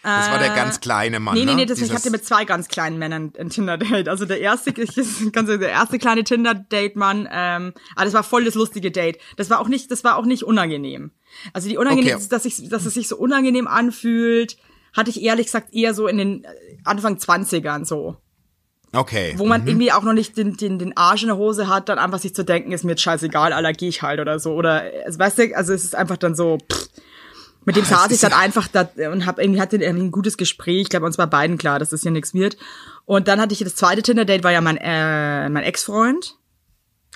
[0.03, 1.57] das war der äh, ganz kleine Mann, Nee, nee, ne?
[1.57, 4.09] nee, das, ich hatte mit zwei ganz kleinen Männern ein Tinder-Date.
[4.09, 8.23] Also der erste, ich, ich kann sagen, der erste kleine Tinder-Date-Mann, ähm, aber das war
[8.23, 9.19] voll das lustige Date.
[9.37, 11.11] Das war auch nicht, das war auch nicht unangenehm.
[11.53, 12.27] Also die unangenehm, Okay.
[12.31, 14.57] dass ich, dass es sich so unangenehm anfühlt,
[14.95, 16.49] hatte ich ehrlich gesagt eher so in den äh,
[16.85, 18.17] Anfang 20ern so.
[18.93, 19.35] Okay.
[19.37, 21.99] wo man irgendwie auch noch nicht den, den, den Arsch in der Hose hat, dann
[21.99, 24.55] einfach sich zu denken, ist mir jetzt scheißegal, Alter, geh ich halt oder so.
[24.55, 26.89] Oder, also, weißt du, also es ist einfach dann so, pff,
[27.67, 30.37] mit dem saß ich ist dann einfach da und hab irgendwie, hatte irgendwie ein gutes
[30.37, 30.83] Gespräch.
[30.83, 32.57] Ich glaube, uns war beiden klar, dass das hier nichts wird.
[33.07, 36.37] Und dann hatte ich das zweite Tinder-Date, war ja mein, äh, mein Ex-Freund.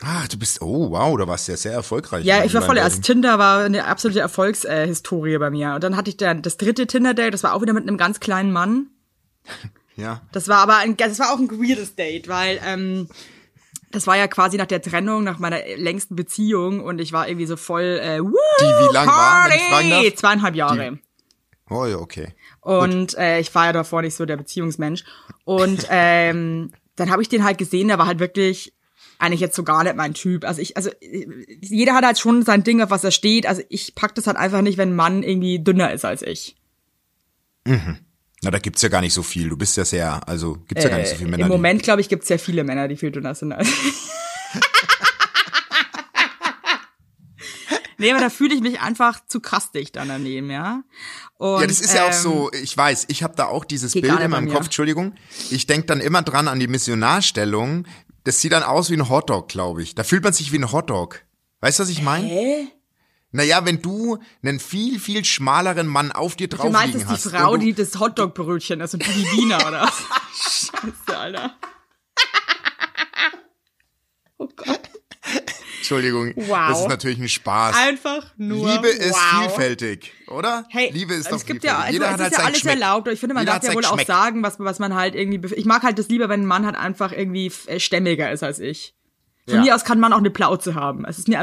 [0.02, 2.24] Ah, du bist, oh wow, du warst ja sehr erfolgreich.
[2.24, 5.74] Ja, ich war voll, also Tinder war eine absolute Erfolgshistorie äh, bei mir.
[5.74, 8.18] Und dann hatte ich dann das dritte Tinder-Date, das war auch wieder mit einem ganz
[8.18, 8.88] kleinen Mann.
[10.00, 10.22] Ja.
[10.32, 13.08] Das war aber ein, das war auch ein weirdes Date, weil ähm,
[13.90, 17.46] das war ja quasi nach der Trennung, nach meiner längsten Beziehung und ich war irgendwie
[17.46, 20.10] so voll äh, Woo, Die wie lang war, wenn ich fragen Party!
[20.10, 20.14] darf?
[20.16, 20.98] Zweieinhalb Jahre.
[21.68, 22.34] Oh ja, okay.
[22.60, 25.04] Und äh, ich war ja davor nicht so der Beziehungsmensch.
[25.44, 28.74] Und ähm, dann habe ich den halt gesehen, der war halt wirklich
[29.18, 30.44] eigentlich jetzt so gar nicht mein Typ.
[30.44, 30.90] Also ich, also
[31.60, 33.46] jeder hat halt schon sein Ding, auf was er steht.
[33.46, 36.56] Also ich pack das halt einfach nicht, wenn ein Mann irgendwie dünner ist als ich.
[38.42, 39.50] Na, da gibt's ja gar nicht so viel.
[39.50, 41.42] Du bist ja sehr, also gibt's ja gar nicht so viele Männer.
[41.42, 43.68] Äh, Im Moment, glaube ich, gibt es sehr viele Männer, die viel dünner sind als
[43.68, 43.94] ich.
[47.98, 50.83] nee, aber da fühle ich mich einfach zu kastig dann daneben, ja.
[51.37, 53.92] Und, Ja, das ist ja auch ähm, so, ich weiß, ich habe da auch dieses
[53.92, 54.48] Bild in meinem.
[54.48, 55.14] Kopf, Entschuldigung.
[55.50, 57.87] Ich denk dann immer dran an die Missionarstellung.
[58.24, 59.94] Das sieht dann aus wie ein Hotdog, glaube ich.
[59.94, 61.22] Da fühlt man sich wie ein Hotdog.
[61.61, 62.26] Weißt du, was ich meine?
[62.26, 62.68] Hä?
[63.32, 67.24] Naja, wenn du einen viel, viel schmaleren Mann auf dir drauf Du meinst, liegen hast.
[67.24, 69.82] die Frau, die das Hotdog-Brötchen ist und die Wiener, oder?
[69.82, 70.70] was?
[70.72, 71.54] Scheiße, Alter.
[74.38, 74.80] Oh Gott.
[75.78, 76.68] Entschuldigung, Wow.
[76.70, 77.76] das ist natürlich ein Spaß.
[77.76, 78.70] Einfach nur.
[78.72, 79.40] Liebe ist wow.
[79.42, 80.64] vielfältig, oder?
[80.68, 82.02] Hey, Liebe ist doch es gibt ja, vielfältig.
[82.02, 82.74] also Jeder es hat ist halt ja alles Geschmack.
[82.74, 83.08] erlaubt.
[83.08, 84.06] Ich finde, man Jeder darf ja wohl auch Geschmack.
[84.06, 85.54] sagen, was, was man halt irgendwie.
[85.54, 88.60] Ich mag halt das lieber, wenn ein Mann halt einfach irgendwie äh, stämmiger ist als
[88.60, 88.94] ich.
[89.46, 89.60] Von Ja.
[89.62, 91.04] mir aus kann man auch eine Plauze haben.
[91.06, 91.42] Es ist mir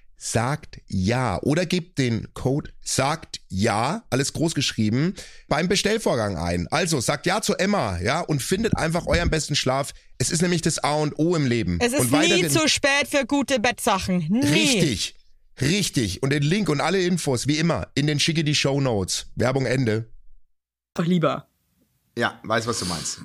[0.23, 5.15] sagt ja oder gebt den Code sagt ja, alles groß geschrieben,
[5.47, 6.67] beim Bestellvorgang ein.
[6.69, 9.93] Also sagt ja zu Emma, ja, und findet einfach euren besten Schlaf.
[10.19, 11.79] Es ist nämlich das A und O im Leben.
[11.81, 14.27] Es ist und nie zu spät für gute Bettsachen.
[14.29, 14.45] Nie.
[14.45, 15.15] Richtig.
[15.59, 16.21] Richtig.
[16.21, 19.31] Und den Link und alle Infos, wie immer, in den schicke die Show Notes.
[19.35, 20.11] Werbung Ende.
[20.93, 21.47] Doch lieber.
[22.15, 23.21] Ja, weiß, was du meinst.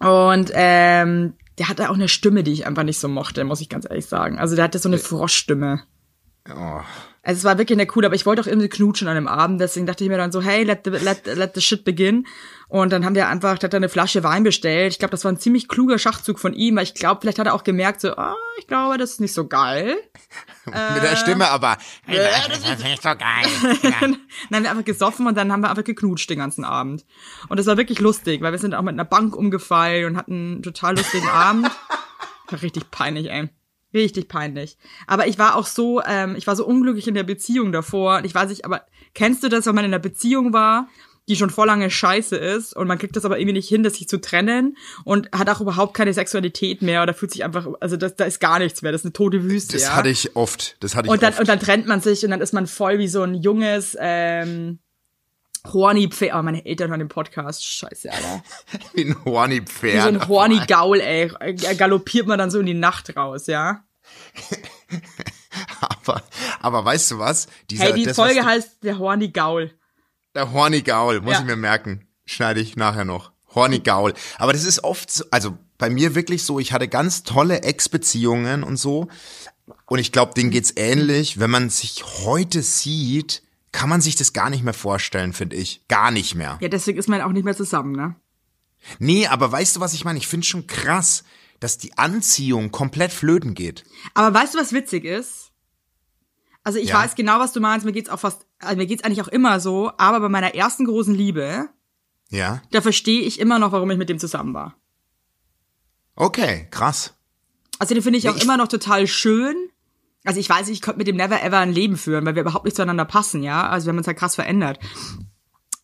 [0.00, 3.68] Und ähm, der hatte auch eine Stimme, die ich einfach nicht so mochte, muss ich
[3.68, 4.38] ganz ehrlich sagen.
[4.38, 5.84] Also der hatte so eine Froschstimme.
[6.54, 6.80] Oh.
[7.28, 9.60] Also es war wirklich nicht cool, aber ich wollte auch irgendwie knutschen an dem Abend,
[9.60, 12.26] deswegen dachte ich mir dann so, hey, let the, let, let the shit begin.
[12.68, 14.92] Und dann haben wir einfach, hat er eine Flasche Wein bestellt.
[14.92, 17.46] Ich glaube, das war ein ziemlich kluger Schachzug von ihm, weil ich glaube, vielleicht hat
[17.46, 19.96] er auch gemerkt, so, ah, ich glaube, das ist nicht so geil.
[20.64, 21.76] Mit der Stimme aber.
[22.06, 23.78] Das ist nicht so geil.
[23.82, 24.00] Ja.
[24.00, 24.16] dann
[24.52, 27.04] haben wir einfach gesoffen und dann haben wir einfach geknutscht den ganzen Abend.
[27.48, 30.32] Und das war wirklich lustig, weil wir sind auch mit einer Bank umgefallen und hatten
[30.32, 31.70] einen total lustigen Abend.
[32.50, 33.50] War richtig peinlich, ey.
[33.94, 34.76] Richtig peinlich.
[35.06, 38.22] Aber ich war auch so, ähm, ich war so unglücklich in der Beziehung davor.
[38.24, 38.82] Ich weiß nicht, aber
[39.14, 40.88] kennst du das, wenn man in einer Beziehung war,
[41.28, 43.94] die schon vor lange scheiße ist und man kriegt das aber irgendwie nicht hin, das
[43.94, 47.96] sich zu trennen und hat auch überhaupt keine Sexualität mehr oder fühlt sich einfach, also
[47.96, 49.74] das, da ist gar nichts mehr, das ist eine tote Wüste.
[49.74, 49.96] Das ja?
[49.96, 50.76] hatte ich oft.
[50.80, 51.40] Das hatte ich Und dann, oft.
[51.40, 54.78] und dann trennt man sich und dann ist man voll wie so ein junges, ähm,
[55.66, 56.34] horny Pferd.
[56.34, 57.64] Oh, meine Eltern hören den Podcast.
[57.64, 58.42] Scheiße, Alter.
[58.94, 60.02] wie ein horny Wie Pferd.
[60.02, 61.28] so ein horny Gaul, ey.
[61.76, 63.84] Galoppiert man dann so in die Nacht raus, ja?
[65.80, 66.22] aber,
[66.60, 67.48] aber weißt du was?
[67.70, 69.72] Dieser, Hey, die das, Folge heißt der horny Gaul.
[70.34, 71.40] Der horny Gaul, muss Ja.
[71.40, 72.06] ich mir merken.
[72.26, 73.32] Schneide ich nachher noch.
[73.54, 74.12] Horny Gaul.
[74.36, 78.62] Aber das ist oft so, also bei mir wirklich so, ich hatte ganz tolle Ex-Beziehungen
[78.62, 79.08] und so.
[79.86, 81.40] Und ich glaube, denen geht's ähnlich.
[81.40, 85.86] Wenn man sich heute sieht, kann man sich das gar nicht mehr vorstellen, finde ich.
[85.88, 86.58] Gar nicht mehr.
[86.60, 88.16] Ja, deswegen ist man auch nicht mehr zusammen, ne?
[88.98, 90.18] Nee, aber weißt du, was ich meine?
[90.18, 91.24] Ich finde schon krass,
[91.60, 93.84] dass die Anziehung komplett flöten geht.
[94.14, 95.50] Aber weißt du, was witzig ist?
[96.64, 96.96] Also ich Ja.
[97.02, 97.84] weiß genau, was du meinst.
[97.84, 99.90] Mir geht's auch fast, also mir geht's eigentlich auch immer so.
[99.98, 101.68] Aber bei meiner ersten großen Liebe,
[102.30, 102.62] Ja?
[102.70, 104.76] da verstehe ich immer noch, warum ich mit dem zusammen war.
[106.14, 107.14] Okay, krass.
[107.78, 109.56] Also den finde ich Nee, auch ich- immer noch total schön.
[110.24, 112.64] Also ich weiß, ich könnte mit dem never ever ein Leben führen, weil wir überhaupt
[112.64, 113.68] nicht zueinander passen, ja.
[113.68, 114.78] Also wir haben uns halt krass verändert.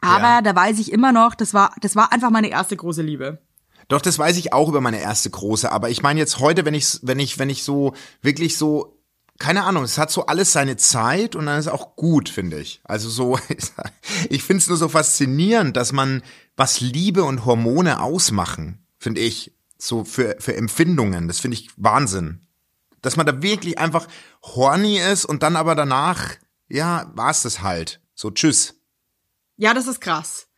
[0.00, 0.42] Aber Ja.
[0.42, 3.38] da weiß ich immer noch, das war, das war einfach meine erste große Liebe.
[3.88, 6.74] Doch, das weiß ich auch über meine erste große, aber ich meine jetzt heute, wenn
[6.74, 8.98] ich, wenn ich, wenn ich so, wirklich so,
[9.38, 12.80] keine Ahnung, es hat so alles seine Zeit und dann ist auch gut, finde ich.
[12.84, 13.38] Also so,
[14.30, 16.22] ich finde es nur so faszinierend, dass man,
[16.56, 22.40] was Liebe und Hormone ausmachen, finde ich, so für, für Empfindungen, das finde ich Wahnsinn.
[23.04, 24.08] Dass man da wirklich einfach
[24.42, 26.36] horny ist und dann aber danach,
[26.68, 28.00] ja, war's das halt.
[28.14, 28.80] So, tschüss.
[29.56, 30.48] Ja, das ist krass.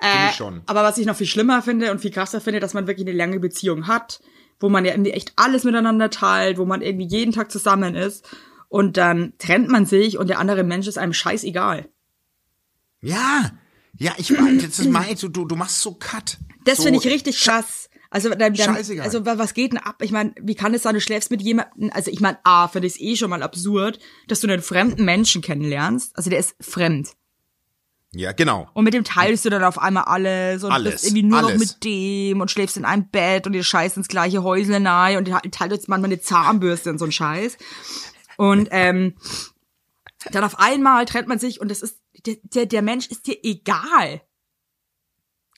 [0.00, 0.62] Äh, ich schon.
[0.66, 3.16] Aber was ich noch viel schlimmer finde und viel krasser finde, dass man wirklich eine
[3.16, 4.20] lange Beziehung hat,
[4.58, 8.28] wo man ja irgendwie echt alles miteinander teilt, wo man irgendwie jeden Tag zusammen ist
[8.68, 11.88] und dann trennt man sich und der andere Mensch ist einem scheißegal.
[13.00, 13.52] Ja,
[13.98, 16.38] ja, ich weiß, das ist mein, du, du, du machst so Cut.
[16.64, 17.88] Das so, finde ich richtig krass.
[18.12, 19.04] Also, dann, dann, Scheißegal.
[19.06, 19.96] also wa- was geht denn ab?
[20.02, 22.86] Ich meine, wie kann es sein, du schläfst mit jemandem, also ich meine, A, finde
[22.86, 23.98] ich es eh schon mal absurd,
[24.28, 26.14] dass du einen fremden Menschen kennenlernst.
[26.16, 27.08] Also der ist fremd.
[28.14, 28.68] Ja, genau.
[28.74, 31.48] Und mit dem teilst du dann auf einmal alles und Alles, bist irgendwie nur noch
[31.48, 31.58] alles.
[31.60, 35.26] mit dem und schläfst in einem Bett und ihr scheißt ins gleiche Häusle nahe und
[35.26, 37.56] ihr teilt jetzt manchmal eine Zahnbürste und so ein Scheiß.
[38.36, 39.14] Und ähm,
[40.30, 41.96] dann auf einmal trennt man sich und das ist,
[42.26, 44.20] der, der, der Mensch ist dir egal.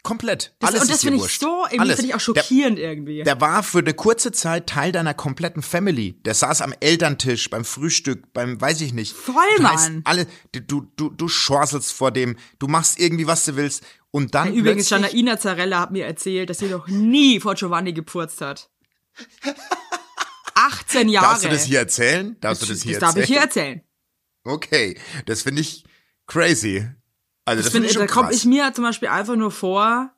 [0.05, 0.55] Komplett.
[0.59, 3.23] Das, Alles und das finde ich so, irgendwie finde ich auch Der, schockierend irgendwie.
[3.23, 6.21] der war für eine kurze Zeit Teil deiner kompletten Family.
[6.27, 9.15] Der saß am Elterntisch, beim Frühstück, beim, weiß ich nicht.
[9.17, 10.03] Voll, Mann.
[10.05, 13.83] Alle, du, du, du schorselst vor dem, du machst irgendwie, was du willst.
[14.11, 17.95] Und dann Übrigens, plötzlich, Janaina Zarella hat mir erzählt, dass sie noch nie vor Giovanni
[17.95, 18.71] gepurzt hat.
[20.55, 21.29] 18 Jahre.
[21.29, 22.37] Darfst du das hier erzählen?
[22.41, 23.67] Darfst du das hier darf ich hier erzählen?
[23.67, 23.89] erzählen.
[24.45, 25.85] Okay, das finde ich
[26.27, 26.87] crazy.
[27.45, 30.11] Also das, Ich finde ich da komme ich mir zum Beispiel einfach nur vor,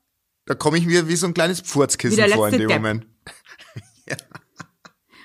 [0.46, 2.78] da komme ich mir wie so ein kleines Pfurzkissen vor in dem Depp.
[2.78, 3.06] Moment.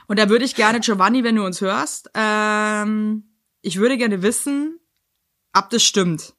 [0.07, 3.23] und da würde ich gerne, Giovanni, wenn du uns hörst, ähm,
[3.61, 4.79] ich würde gerne wissen,
[5.53, 6.33] ob das stimmt.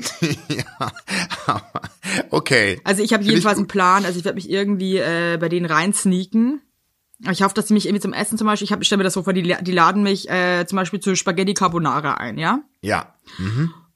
[0.48, 0.92] ja,
[2.30, 2.80] okay.
[2.84, 5.92] Also ich habe jedenfalls einen Plan, also ich werde mich irgendwie äh, bei denen rein
[5.92, 6.60] sneaken.
[7.30, 9.04] Ich hoffe, dass sie mich irgendwie zum Essen zum Beispiel, ich, hab, ich stelle mir
[9.04, 12.62] das so vor, die, die laden mich äh, zum Beispiel zu Spaghetti Carbonara ein, ja?
[12.80, 13.14] Ja.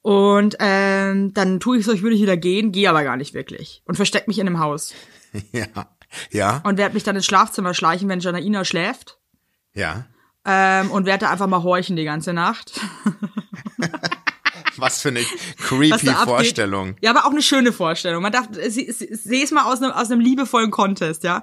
[0.03, 3.83] Und ähm, dann tue ich so, ich würde wieder gehen, gehe aber gar nicht wirklich.
[3.87, 4.95] Und versteck mich in einem Haus.
[5.53, 5.89] Ja.
[6.31, 6.61] Ja.
[6.65, 9.17] Und werde mich dann ins Schlafzimmer schleichen, wenn Janaina schläft.
[9.73, 10.05] Ja.
[10.45, 12.79] Ähm, und werde da einfach mal horchen die ganze Nacht.
[14.77, 15.23] Was für eine
[15.57, 16.09] creepy.
[16.09, 16.97] Vorstellung.
[17.01, 18.23] Ja, aber auch eine schöne Vorstellung.
[18.23, 18.87] Man darf, sehe
[19.43, 21.43] es mal aus einem, aus einem liebevollen Contest, ja.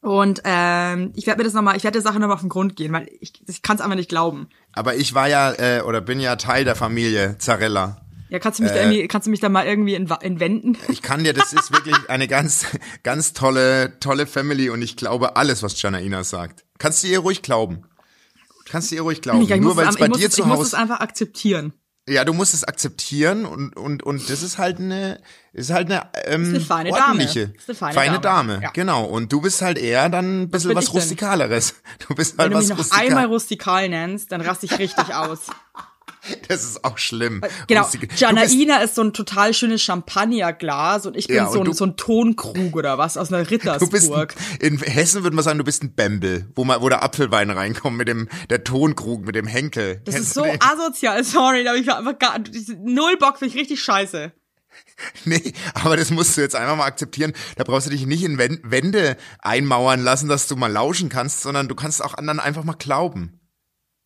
[0.00, 2.76] Und ähm, ich werde mir das nochmal, ich werde der Sache nochmal auf den Grund
[2.76, 4.48] gehen, weil ich, ich kann es einfach nicht glauben.
[4.74, 8.04] Aber ich war ja äh, oder bin ja Teil der Familie Zarella.
[8.30, 10.76] Ja, kannst du mich da irgendwie, kannst du mich da mal irgendwie entwenden?
[10.88, 12.66] Ich kann dir, das ist wirklich eine ganz,
[13.04, 16.64] ganz tolle, tolle Family und ich glaube alles, was Janaina sagt.
[16.78, 17.84] Kannst du ihr ruhig glauben.
[18.68, 19.42] Kannst du ihr ruhig glauben.
[19.42, 21.74] Ich, Nur weil es, bei dir zu ich muss es Hause, einfach akzeptieren.
[22.08, 25.20] Ja, du musst es akzeptieren und und und das ist halt eine,
[25.52, 27.02] ist halt eine, ähm, eine feine Dame.
[27.02, 28.52] ordentliche, Ist eine feine Dame.
[28.54, 28.62] Dame.
[28.62, 28.70] Ja.
[28.72, 29.04] Genau.
[29.04, 30.92] Und du bist halt eher dann ein bisschen was, denn?
[30.94, 31.74] rustikaleres.
[32.06, 33.06] Du bist Wenn halt du mich was noch rustikal.
[33.06, 35.40] einmal rustikal nennst, dann raste ich richtig aus.
[36.48, 37.42] Das ist auch schlimm.
[37.66, 37.86] Genau.
[37.92, 41.66] Du bist- Janaina ist so ein total schönes Champagnerglas und ich bin Ja, so, und
[41.66, 44.34] ein, du- so ein Tonkrug oder was aus einer bist ein, Rittersburg.
[44.60, 47.96] in Hessen würde man sagen, du bist ein Bembel, wo man, wo der Apfelwein reinkommt
[47.98, 50.00] mit dem, der Tonkrug, mit dem Henkel.
[50.04, 52.38] Das Kennst ist so asozial, sorry, da hab ich einfach gar,
[52.82, 54.32] null Bock, finde ich richtig scheiße.
[55.24, 57.32] Nee, aber das musst du jetzt einfach mal akzeptieren.
[57.56, 61.42] Da brauchst du dich nicht in Wän- Wände einmauern lassen, dass du mal lauschen kannst,
[61.42, 63.40] sondern du kannst auch anderen einfach mal glauben.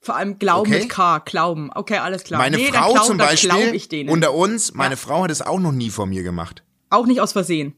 [0.08, 0.80] Vor allem Glauben Okay.
[0.80, 1.70] mit K, Glauben.
[1.74, 2.40] Okay, alles klar.
[2.40, 5.72] Meine nee, Frau glaub, zum Beispiel, ich unter uns, meine Frau hat es auch noch
[5.72, 6.64] nie vor mir gemacht.
[6.88, 7.74] Auch nicht aus Versehen.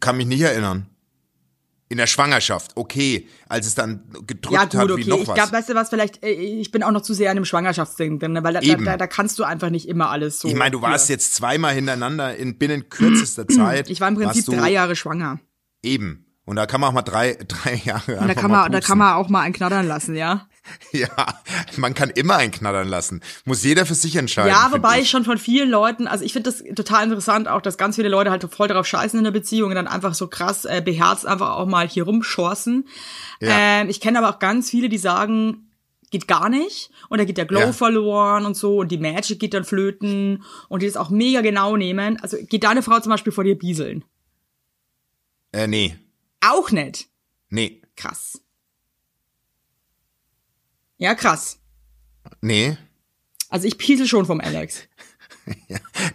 [0.00, 0.86] Kann mich nicht erinnern.
[1.88, 5.10] In der Schwangerschaft, okay, als es dann gedrückt Ja, gut, hat wie okay.
[5.10, 5.34] noch Ich was.
[5.36, 8.18] glaube, weißt du was, vielleicht, äh, ich bin auch noch zu sehr an dem Schwangerschaftsding
[8.18, 10.48] drin, ne, weil da, da, da, kannst du einfach nicht immer alles so.
[10.48, 11.14] ich meine, du warst hier.
[11.14, 13.90] jetzt zweimal hintereinander in binnen kürzester Zeit.
[13.90, 15.38] Ich war im Prinzip drei Jahre schwanger.
[15.84, 16.26] Eben.
[16.46, 18.16] Und da kann man auch mal drei, drei Jahre.
[18.18, 20.48] Und da kann man, da kann man auch mal einen knattern lassen, ja.
[20.92, 21.42] Ja,
[21.76, 23.20] man kann immer einen knattern lassen.
[23.44, 24.50] Muss jeder für sich entscheiden.
[24.50, 25.04] Ja, wobei ich.
[25.04, 28.08] ich schon von vielen Leuten, also ich finde das total interessant, auch dass ganz viele
[28.08, 31.26] Leute halt voll darauf scheißen in der Beziehung und dann einfach so krass äh, beherzt
[31.26, 32.88] einfach auch mal hier rumschorsen.
[33.40, 33.48] Ja.
[33.50, 35.68] Ähm, ich kenne aber auch ganz viele, die sagen,
[36.10, 37.72] geht gar nicht und da geht der Glow Ja.
[37.72, 41.76] verloren und so und die Magic geht dann flöten und die das auch mega genau
[41.76, 42.20] nehmen.
[42.20, 44.04] Also geht deine Frau zum Beispiel vor dir bieseln?
[45.52, 45.96] Äh, nee.
[46.40, 47.08] Auch nicht.
[47.50, 47.82] Nee.
[47.96, 48.40] Krass.
[50.96, 51.58] Ja, krass.
[52.40, 52.76] Nee.
[53.48, 54.82] Also ich piesel schon vom Alex.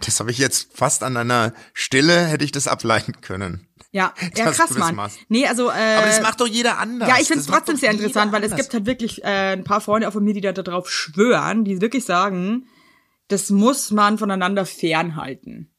[0.04, 3.68] Das habe ich jetzt fast an einer Stille, hätte ich das ableiten können.
[3.92, 4.96] Ja, ja krass, Mann.
[4.96, 5.18] machst.
[5.28, 7.08] Nee, also äh, Aber das macht doch jeder anders.
[7.08, 8.66] Ja, ich finde es trotzdem sehr interessant, weil es anders.
[8.66, 11.80] gibt halt wirklich äh, ein paar Freunde auch von mir, die da darauf schwören, die
[11.80, 12.66] wirklich sagen,
[13.28, 15.72] das muss man voneinander fernhalten.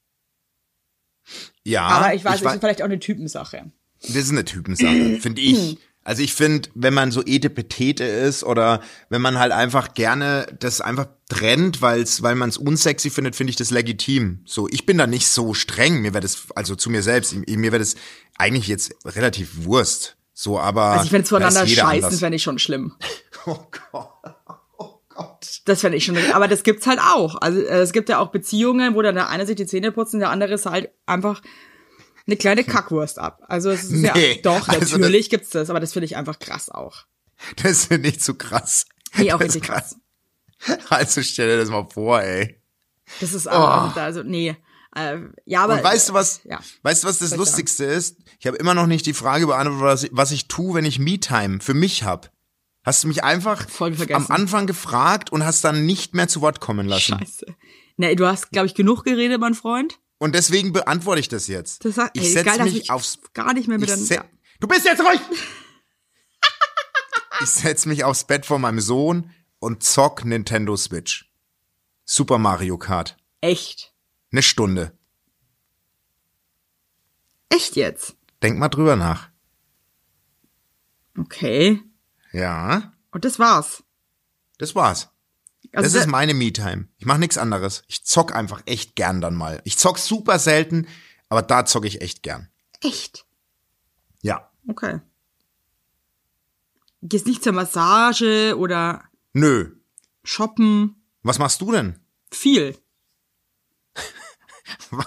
[1.65, 3.71] Ja, Aber ich weiß, ich es wei- ist vielleicht auch eine Typensache.
[4.01, 5.77] Das ist eine Typensache, finde ich.
[6.03, 10.81] Also ich finde, wenn man so etepetete ist oder wenn man halt einfach gerne das
[10.81, 14.39] einfach trennt, weil's, weil man es unsexy findet, finde ich das legitim.
[14.45, 16.01] So, ich bin da nicht so streng.
[16.01, 17.95] Mir wäre das, also zu mir selbst, mir wäre das
[18.37, 20.17] eigentlich jetzt relativ Wurst.
[20.33, 20.85] So, aber.
[20.85, 22.19] Also ich finde zueinander scheißen, anders.
[22.19, 22.93] fände ich schon schlimm.
[23.47, 23.57] Oh
[23.91, 24.35] Gott.
[24.77, 25.61] Oh Gott.
[25.65, 27.41] Das fände ich schon, aber das gibt's halt auch.
[27.41, 30.13] Also äh, es gibt ja auch Beziehungen, wo dann der eine sich die Zähne putzt
[30.13, 31.41] und der andere ist halt einfach
[32.31, 33.41] eine kleine Kackwurst ab.
[33.47, 36.39] Also es ist ja Nee, doch, also natürlich gibt's das, aber das finde ich einfach
[36.39, 37.05] krass auch.
[37.63, 38.85] Das finde ich zu krass.
[39.15, 39.95] Nee, auch Das richtig krass.
[40.89, 42.61] Also stell dir das mal vor, ey.
[43.19, 44.55] Das ist einfach, also nee.
[44.95, 45.77] Äh, ja, aber Oh.
[45.77, 46.41] Und weißt du was?
[46.43, 46.59] Ja.
[46.83, 48.17] Weißt du was das Lustigste ist?
[48.39, 50.99] Ich habe immer noch nicht die Frage beantwortet, was ich, was ich tue, wenn ich
[50.99, 52.31] Me-Time für mich hab.
[52.83, 53.67] Hast du mich einfach
[54.13, 57.19] am Anfang gefragt und hast dann nicht mehr zu Wort kommen lassen.
[57.19, 57.45] Scheiße.
[57.97, 59.99] Nee, du hast, glaube ich, genug geredet, mein Freund.
[60.21, 61.83] Und deswegen beantworte ich das jetzt.
[61.83, 64.25] Das sagt, ich setze mich ich aufs gar nicht mehr mit se- ja.
[64.59, 65.19] Du bist jetzt ruhig!
[67.41, 71.33] ich setze mich aufs Bett von meinem Sohn und zock Nintendo Switch.
[72.05, 73.17] Super Mario Kart.
[73.41, 73.95] Echt.
[74.31, 74.95] Eine Stunde.
[77.49, 78.15] Echt jetzt?
[78.43, 79.29] Denk mal drüber nach.
[81.17, 81.81] Okay.
[82.31, 83.83] Ja, Und das war's.
[84.59, 85.09] das war's.
[85.73, 86.87] Also das da- ist meine Me-Time.
[86.97, 87.83] Ich mache nichts anderes.
[87.87, 89.61] Ich zock einfach echt gern dann mal.
[89.63, 90.87] Ich zock super selten,
[91.29, 92.49] aber da zock ich echt gern.
[92.83, 93.25] echt.
[94.21, 94.51] Ja.
[94.67, 94.99] Okay.
[97.01, 99.03] Gehst nicht zur Massage oder
[99.33, 99.71] Nö.
[100.23, 101.03] shoppen.
[101.23, 101.99] Was machst du denn?
[102.31, 102.77] Viel.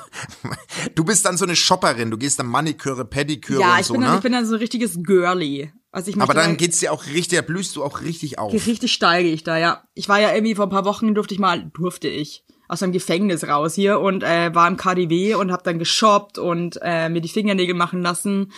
[0.94, 2.10] Du bist dann so eine Shopperin.
[2.10, 4.16] Du gehst dann Maniküre, Pediküre ja, und ich so, bin, dann, ne?
[4.16, 5.72] ich bin dann so ein richtiges Girly.
[5.94, 8.52] Also ich aber dann dann- geht's dir auch richtig, da blühst du auch richtig auf.
[8.52, 9.84] Richtig steige ich da, ja.
[9.94, 12.92] Ich war ja irgendwie vor ein paar Wochen, durfte ich mal, durfte ich, aus einem
[12.92, 17.20] Gefängnis raus hier und äh, war im KDW und habe dann geshoppt und äh, mir
[17.20, 18.50] die Fingernägel machen lassen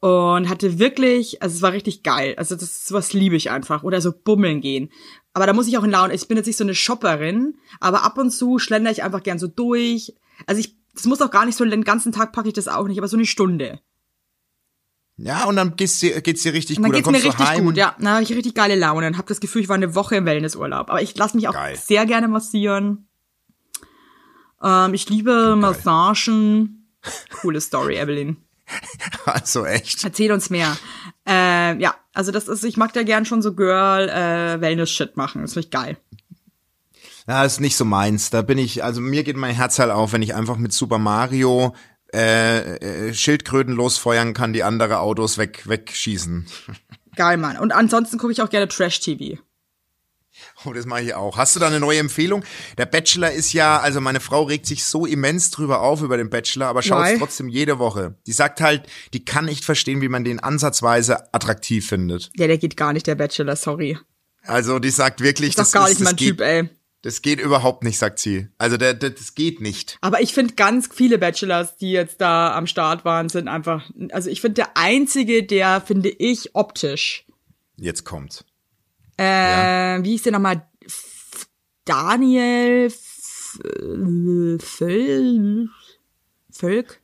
[0.00, 2.34] und hatte wirklich, also es war richtig geil.
[2.38, 3.82] Also das sowas liebe ich einfach.
[3.82, 4.90] Oder so bummeln gehen.
[5.34, 6.14] Aber da muss ich auch in Laune.
[6.14, 9.38] Ich bin jetzt nicht so eine Shopperin, aber ab und zu schlender ich einfach gern
[9.38, 10.14] so durch.
[10.46, 12.88] Also ich, das muss auch gar nicht so den ganzen Tag packe ich das auch
[12.88, 13.80] nicht, aber so eine Stunde.
[15.24, 16.96] Ja, und dann geht's dir, geht's dir richtig Und dann gut.
[16.96, 17.64] geht's dann mir kommst richtig heim.
[17.64, 17.94] gut, ja.
[17.98, 20.26] Dann habe ich richtig geile Laune und habe das Gefühl, ich war eine Woche im
[20.26, 20.90] Wellnessurlaub.
[20.90, 21.76] Aber ich lasse mich auch Geil.
[21.76, 23.06] sehr gerne massieren.
[24.62, 26.88] Ähm, ich liebe Massagen.
[27.40, 28.36] Coole Story, Evelyn.
[29.26, 30.02] Also echt.
[30.02, 30.76] Erzähl uns mehr.
[31.26, 35.42] Ähm, ja, also das ist, ich mag da gern schon so Girl äh, Wellness-Shit machen.
[35.42, 35.96] Das finde ich geil.
[37.28, 38.30] Ja, ist nicht so meins.
[38.30, 40.98] Da bin ich, also mir geht mein Herz halt auf, wenn ich einfach mit Super
[40.98, 41.74] Mario
[42.14, 46.46] äh, äh, Schildkröten losfeuern kann, die andere Autos weg wegschießen.
[47.16, 47.58] Geil, Mann.
[47.58, 49.38] Und ansonsten gucke ich auch gerne Trash-TV.
[50.64, 51.36] Oh, das mache ich auch.
[51.36, 52.44] Hast du da eine neue Empfehlung?
[52.78, 56.30] Der Bachelor ist ja, also meine Frau regt sich so immens drüber auf über den
[56.30, 57.18] Bachelor, aber schaut Why?
[57.18, 58.16] trotzdem jede Woche.
[58.26, 62.30] Die sagt halt, die kann nicht verstehen, wie man den ansatzweise attraktiv findet.
[62.36, 63.98] Ja, der geht gar nicht, der Bachelor, sorry.
[64.44, 66.68] Also die sagt wirklich, Ist doch das gar ist, nicht mein das Typ, ey.
[67.02, 68.48] Das geht überhaupt nicht, sagt sie.
[68.58, 69.98] Also der, der, das geht nicht.
[70.00, 74.30] Aber ich finde ganz viele Bachelors, die jetzt da am Start waren, sind einfach, also
[74.30, 77.26] ich finde der einzige, der finde ich optisch,
[77.76, 78.44] Jetzt kommt's.
[79.16, 79.24] äh,
[80.04, 80.68] wie hieß der nochmal?
[81.84, 83.58] Daniel F-
[84.60, 85.68] Völ,
[86.50, 87.00] Völk?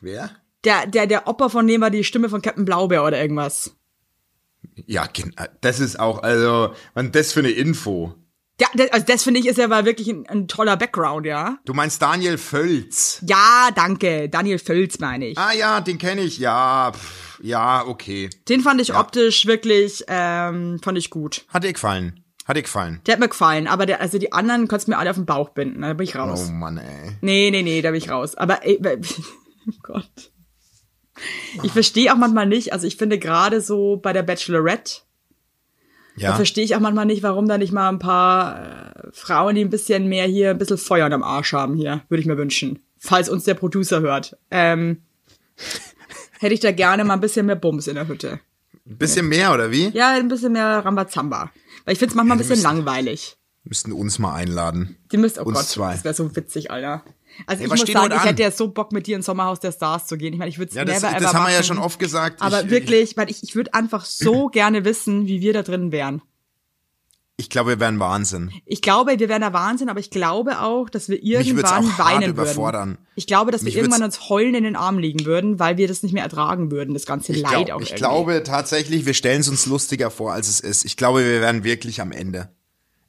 [0.00, 0.30] Wer?
[0.64, 3.74] Der, der, der Opa von dem war die Stimme von Captain Blaubeer oder irgendwas.
[4.86, 8.14] Ja, gen- das ist auch, also, ist das für eine Info?
[8.60, 11.56] Ja, das, also das finde ich ist ja mal wirklich ein, ein toller Background, ja.
[11.64, 13.20] Du meinst Daniel Völz?
[13.26, 14.28] Ja, danke.
[14.28, 15.38] Daniel Völz meine ich.
[15.38, 16.38] Ah ja, den kenne ich.
[16.38, 18.30] Ja, pff, ja, okay.
[18.48, 21.44] Den fand ich optisch wirklich, ähm, fand ich gut.
[21.48, 22.20] Hat dir gefallen?
[22.44, 23.00] Hat dir gefallen?
[23.06, 25.50] Der hat mir gefallen, aber der, also die anderen konntest mir alle auf den Bauch
[25.50, 25.82] binden.
[25.82, 26.46] Da bin ich raus.
[26.48, 27.16] Oh Mann, ey.
[27.20, 28.34] Nee, nee, nee, da bin ich raus.
[28.36, 28.78] Aber ey,
[29.68, 30.30] oh Gott.
[31.62, 35.02] Ich verstehe auch manchmal nicht, also ich finde gerade so bei der Bachelorette,
[36.16, 36.34] da Ja.
[36.34, 39.70] verstehe ich auch manchmal nicht, warum da nicht mal ein paar äh, Frauen, die ein
[39.70, 42.80] bisschen mehr hier, ein bisschen Feuer am Arsch haben hier, würde ich mir wünschen.
[42.98, 44.36] Falls uns der Producer hört.
[44.50, 45.02] Ähm,
[46.38, 48.40] hätte ich da gerne mal ein bisschen mehr Bums in der Hütte.
[48.86, 49.88] Ein bisschen mehr, oder wie?
[49.90, 51.50] Ja, ein bisschen mehr Rambazamba.
[51.84, 53.36] Weil ich finde es manchmal ein bisschen müssen- langweilig.
[53.64, 54.96] Müssten uns mal einladen.
[55.12, 55.92] Die müsst, oh Uns Gott, zwei.
[55.92, 57.04] das wäre so witzig, Alter.
[57.46, 59.72] Also Ey, ich muss sagen, ich hätte ja so Bock mit dir ins Sommerhaus der
[59.72, 60.32] Stars zu gehen.
[60.32, 61.98] Ich meine, ich würde es Ja, das, never ever das haben wir ja schon oft
[61.98, 62.40] gesagt.
[62.42, 65.92] Aber ich, wirklich, weil ich, ich würde einfach so gerne wissen, wie wir da drin
[65.92, 66.22] wären.
[67.38, 68.52] Ich, glaube, wir wären Wahnsinn.
[68.66, 71.98] Ich glaube, wir wären da Wahnsinn, aber ich glaube auch, dass wir irgendwann auch hart
[72.20, 72.90] weinen überfordern.
[72.90, 73.06] würden.
[73.16, 75.76] Ich glaube, dass wir Mich irgendwann würd's- uns heulen in den Arm liegen würden, weil
[75.76, 77.94] wir das nicht mehr ertragen würden, das ganze Ich, Leid glaub, auch ich irgendwie.
[77.96, 80.84] glaube tatsächlich, wir stellen es uns lustiger vor, als es ist.
[80.84, 82.54] Ich glaube, wir wären wirklich am Ende.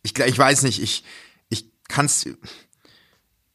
[0.01, 1.03] Ich, ich weiß nicht, ich,
[1.49, 2.25] ich kann's,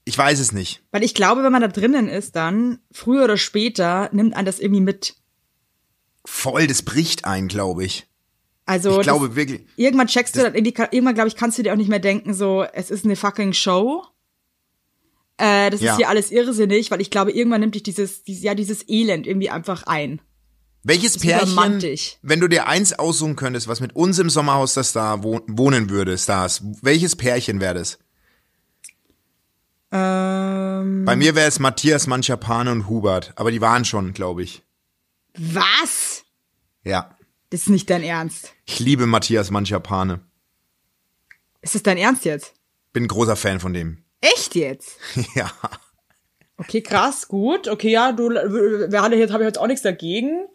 [0.09, 0.83] ich weiß es nicht.
[0.91, 4.59] Weil ich glaube, wenn man da drinnen ist, dann früher oder später nimmt einen das
[4.59, 5.15] irgendwie mit.
[6.25, 8.07] Voll, das bricht ein, glaube ich.
[8.65, 9.67] Also Ich glaube das, wirklich.
[9.77, 12.35] irgendwann checkst du dann irgendwie, irgendwann glaube ich, kannst du dir auch nicht mehr denken,
[12.35, 14.03] so es ist eine fucking Show.
[15.37, 15.93] Äh, das Ja.
[15.93, 19.27] ist hier alles irrsinnig, weil ich glaube, irgendwann nimmt dich dieses, dieses ja dieses Elend
[19.27, 20.21] irgendwie einfach ein.
[20.85, 21.83] Welches Pärchen,
[22.23, 25.91] wenn du dir eins aussuchen könntest, was mit uns im Sommerhaus der Star wohn wohnen
[25.91, 27.99] würde, Stars, welches Pärchen wäre das?
[29.91, 34.63] Ähm, Bei mir wäre es Matthias Manchapane und Hubert, aber die waren schon, glaube ich.
[35.37, 36.25] was?
[36.85, 37.17] Ja.
[37.51, 38.53] Das ist nicht dein Ernst.
[38.67, 40.21] Ich liebe Matthias Manchapane.
[41.63, 42.55] Ist das dein Ernst jetzt?
[42.93, 44.05] Bin ein großer Fan von dem.
[44.21, 44.99] Echt jetzt?
[45.35, 45.51] ja.
[46.59, 47.69] Okay, krass, gut.
[47.69, 50.47] Okay, ja, du, wir haben jetzt, habe ich jetzt auch nichts dagegen.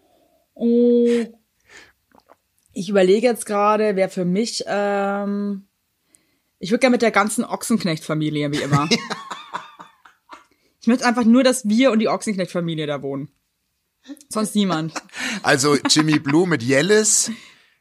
[0.55, 1.33] Mm.
[2.73, 5.67] Ich überlege jetzt gerade, wer für mich, ähm,
[6.63, 8.87] ich würde gerne mit der ganzen Ochsenknecht-Familie, wie immer.
[10.81, 13.29] ich möchte einfach nur, dass wir und die Ochsenknecht-Familie da wohnen.
[14.29, 14.93] Sonst niemand.
[15.43, 17.31] Also Jimmy Blue mit Yellis.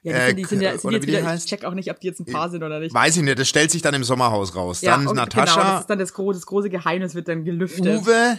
[0.02, 1.48] Ja, Äh, die sind, die sind ja, sind oder jetzt wie wieder, ich heißt?
[1.48, 2.92] check auch nicht, ob die jetzt ein Paar sind oder nicht.
[2.92, 4.80] Weiß ich nicht, das stellt sich dann im Sommerhaus raus.
[4.80, 7.44] ja, Dann und Natascha, Genau, das ist dann das, gro das große Geheimnis wird dann
[7.44, 7.86] gelüftet.
[7.86, 8.38] Uwe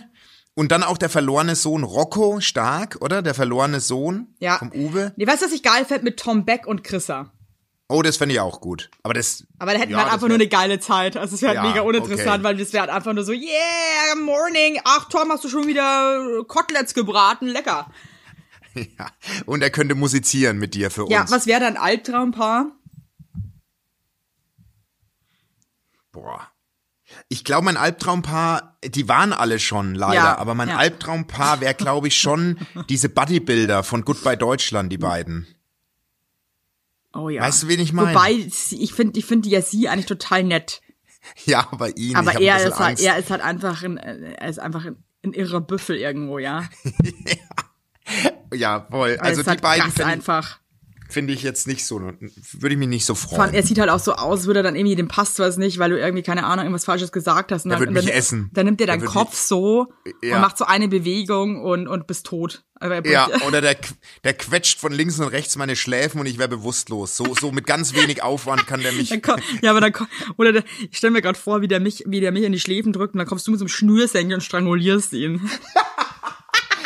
[0.55, 3.21] und dann auch der verlorene Sohn Rocco Stark, oder?
[3.21, 4.57] Der verlorene Sohn Ja.
[4.57, 5.13] vom Uwe.
[5.15, 7.31] Nee, weißt du, was ich geil fände mit Tom Beck und Chrissa?
[7.93, 8.89] Oh, das fände ich auch gut.
[9.03, 9.45] Aber das.
[9.59, 11.15] Aber da hätten ja, wir halt einfach nur eine geile Zeit.
[11.15, 12.43] Also es wäre halt Ja, mega uninteressant, okay.
[12.43, 16.43] weil das wäre halt einfach nur so, yeah, morning, ach Tom, hast du schon wieder
[16.47, 17.91] Koteletts gebraten, lecker.
[18.75, 19.11] Ja.
[19.45, 21.29] Und er könnte musizieren mit dir für Ja, uns.
[21.29, 22.71] was wäre dein Albtraumpaar?
[26.11, 26.47] Boah.
[27.29, 30.77] Ich glaube, mein Albtraumpaar, die waren alle schon leider, Ja, aber mein ja.
[30.77, 32.57] Albtraumpaar wäre, glaube ich, schon
[32.89, 35.45] diese Bodybuilder von Goodbye Deutschland, die beiden.
[37.13, 37.43] Oh ja.
[37.43, 38.09] Weißt du, wen ich meine?
[38.09, 40.81] Wobei, ich finde ich find ja sie eigentlich total nett.
[41.45, 41.69] Ja.
[41.71, 44.83] Aber ich hab ein er ist, halt, er ist halt einfach ein, er ist einfach
[44.83, 46.67] ein, ein irrer Büffel irgendwo, ja.
[48.53, 49.11] Ja, voll.
[49.11, 50.59] Er Also die halt beiden krass finde einfach.
[51.09, 53.53] Find ich jetzt nicht so, würde ich mich nicht so freuen.
[53.53, 55.89] er sieht halt auch so aus, würde er dann irgendwie, dem passt was nicht, weil
[55.91, 57.65] du irgendwie, keine Ahnung, irgendwas Falsches gesagt hast.
[57.65, 58.49] Und Der dann, wird und dann, mich essen.
[58.53, 60.35] Dann nimmt er deinen Kopf mich- so Ja.
[60.35, 62.63] und macht so eine Bewegung und, und bist tot.
[62.79, 63.77] Er Ja, oder der,
[64.25, 67.15] der quetscht von links und rechts meine Schläfen und ich wäre bewusstlos.
[67.15, 69.09] So, so mit ganz wenig Aufwand kann der mich.
[69.61, 69.93] Ja, aber dann
[70.37, 72.59] oder der, ich stell mir gerade vor, wie der mich, wie der mich in die
[72.59, 75.49] Schläfen drückt und dann kommst du mit so einem Schnürsenkel und strangulierst ihn.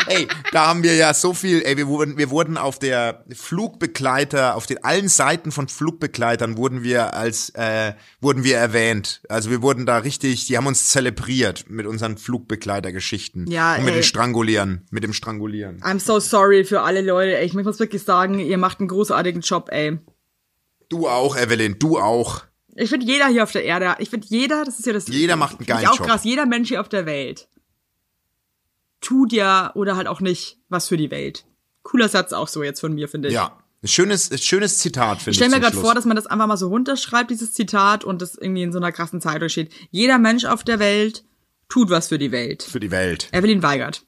[0.08, 4.56] Ey, da haben wir ja so viel, ey, wir wurden, wir wurden auf der Flugbegleiter,
[4.56, 9.22] auf den allen Seiten von Flugbegleitern wurden wir als, äh, wurden wir erwähnt.
[9.30, 13.48] Also wir wurden da richtig, die haben uns zelebriert mit unseren Flugbegleitergeschichten.
[13.48, 14.00] Ja, Und mit ey.
[14.02, 15.82] dem Strangulieren, mit dem Strangulieren.
[15.82, 17.46] I'm so sorry für alle Leute, ey.
[17.46, 19.98] Ich muss wirklich sagen, ihr macht einen großartigen Job, ey.
[20.90, 22.44] Du auch, Evelyn, du auch.
[22.76, 25.08] Ich finde jeder hier auf der Erde, ich finde jeder, das ist ja das.
[25.08, 26.08] Jeder macht einen find ich geilen auch Job.
[26.08, 27.50] krass, jeder Mensch hier auf der Welt
[29.02, 31.46] tut ja oder halt auch nicht was für die Welt.
[31.84, 33.34] Cooler Satz auch so jetzt von mir, finde ich.
[33.34, 33.58] Ja.
[33.84, 35.36] Schönes, schönes Zitat, finde Ich ich.
[35.38, 38.36] stelle mir gerade vor, dass man das einfach mal so runterschreibt, dieses Zitat, und das
[38.36, 39.72] irgendwie in so einer krassen Zeitung steht.
[39.92, 41.24] Jeder Mensch auf der Welt
[41.70, 42.64] tut was für die Welt.
[42.64, 43.30] Für die Welt.
[43.32, 44.04] Evelyn Weigert.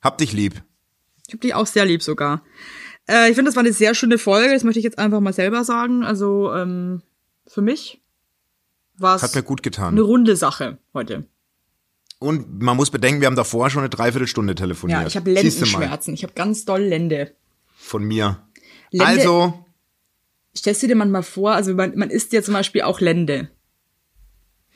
[0.00, 0.62] Hab dich lieb.
[1.28, 2.42] Ich hab dich auch sehr lieb sogar.
[3.08, 4.54] Äh, ich finde, das war eine sehr schöne Folge.
[4.54, 6.02] Das möchte ich jetzt einfach mal selber sagen.
[6.04, 7.02] Also ähm,
[7.46, 8.00] für mich
[8.96, 9.92] war Hat es mir gut getan.
[9.94, 11.26] eine runde Sache heute.
[12.18, 15.00] Und man muss bedenken, wir haben davor schon eine Dreiviertelstunde telefoniert.
[15.02, 16.14] Ja, ich habe Lendenschmerzen.
[16.14, 17.34] Ich habe ganz doll Lende.
[17.76, 18.42] Von mir.
[18.90, 19.62] Lende- Also,
[20.56, 23.50] Stellst du dir manchmal vor, also man, man isst ja zum Beispiel auch Lende.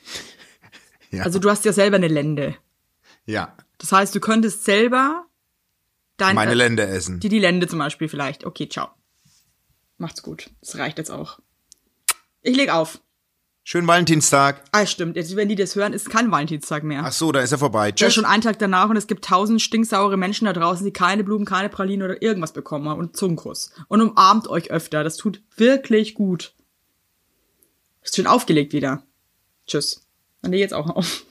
[1.11, 1.23] ja.
[1.23, 2.55] Also du hast ja selber eine Lende.
[3.25, 3.55] ja.
[3.79, 5.25] Das heißt, du könntest selber
[6.17, 7.19] dein, Meine Länder essen.
[7.19, 8.45] die, die Lende zum Beispiel vielleicht.
[8.45, 8.89] Okay, ciao.
[9.97, 10.51] Macht's gut.
[10.61, 11.39] Das reicht jetzt auch.
[12.43, 13.01] Ich leg auf.
[13.63, 14.63] Schönen Valentinstag.
[14.71, 15.15] Ah, stimmt.
[15.15, 17.03] Jetzt, wenn die das hören, ist kein Valentinstag mehr.
[17.05, 17.91] Ach so, da ist er vorbei.
[17.91, 18.13] Tschüss.
[18.13, 21.45] schon ein Tag danach und es gibt tausend stinksaure Menschen da draußen, die keine Blumen,
[21.45, 23.71] keine Pralinen oder irgendwas bekommen haben und Zungenkuss.
[23.87, 25.03] Und umarmt euch öfter.
[25.03, 26.55] Das tut wirklich gut.
[28.01, 29.03] Ist schön aufgelegt wieder.
[29.67, 30.07] Tschüss.
[30.41, 31.23] Dann leg jetzt auch auf.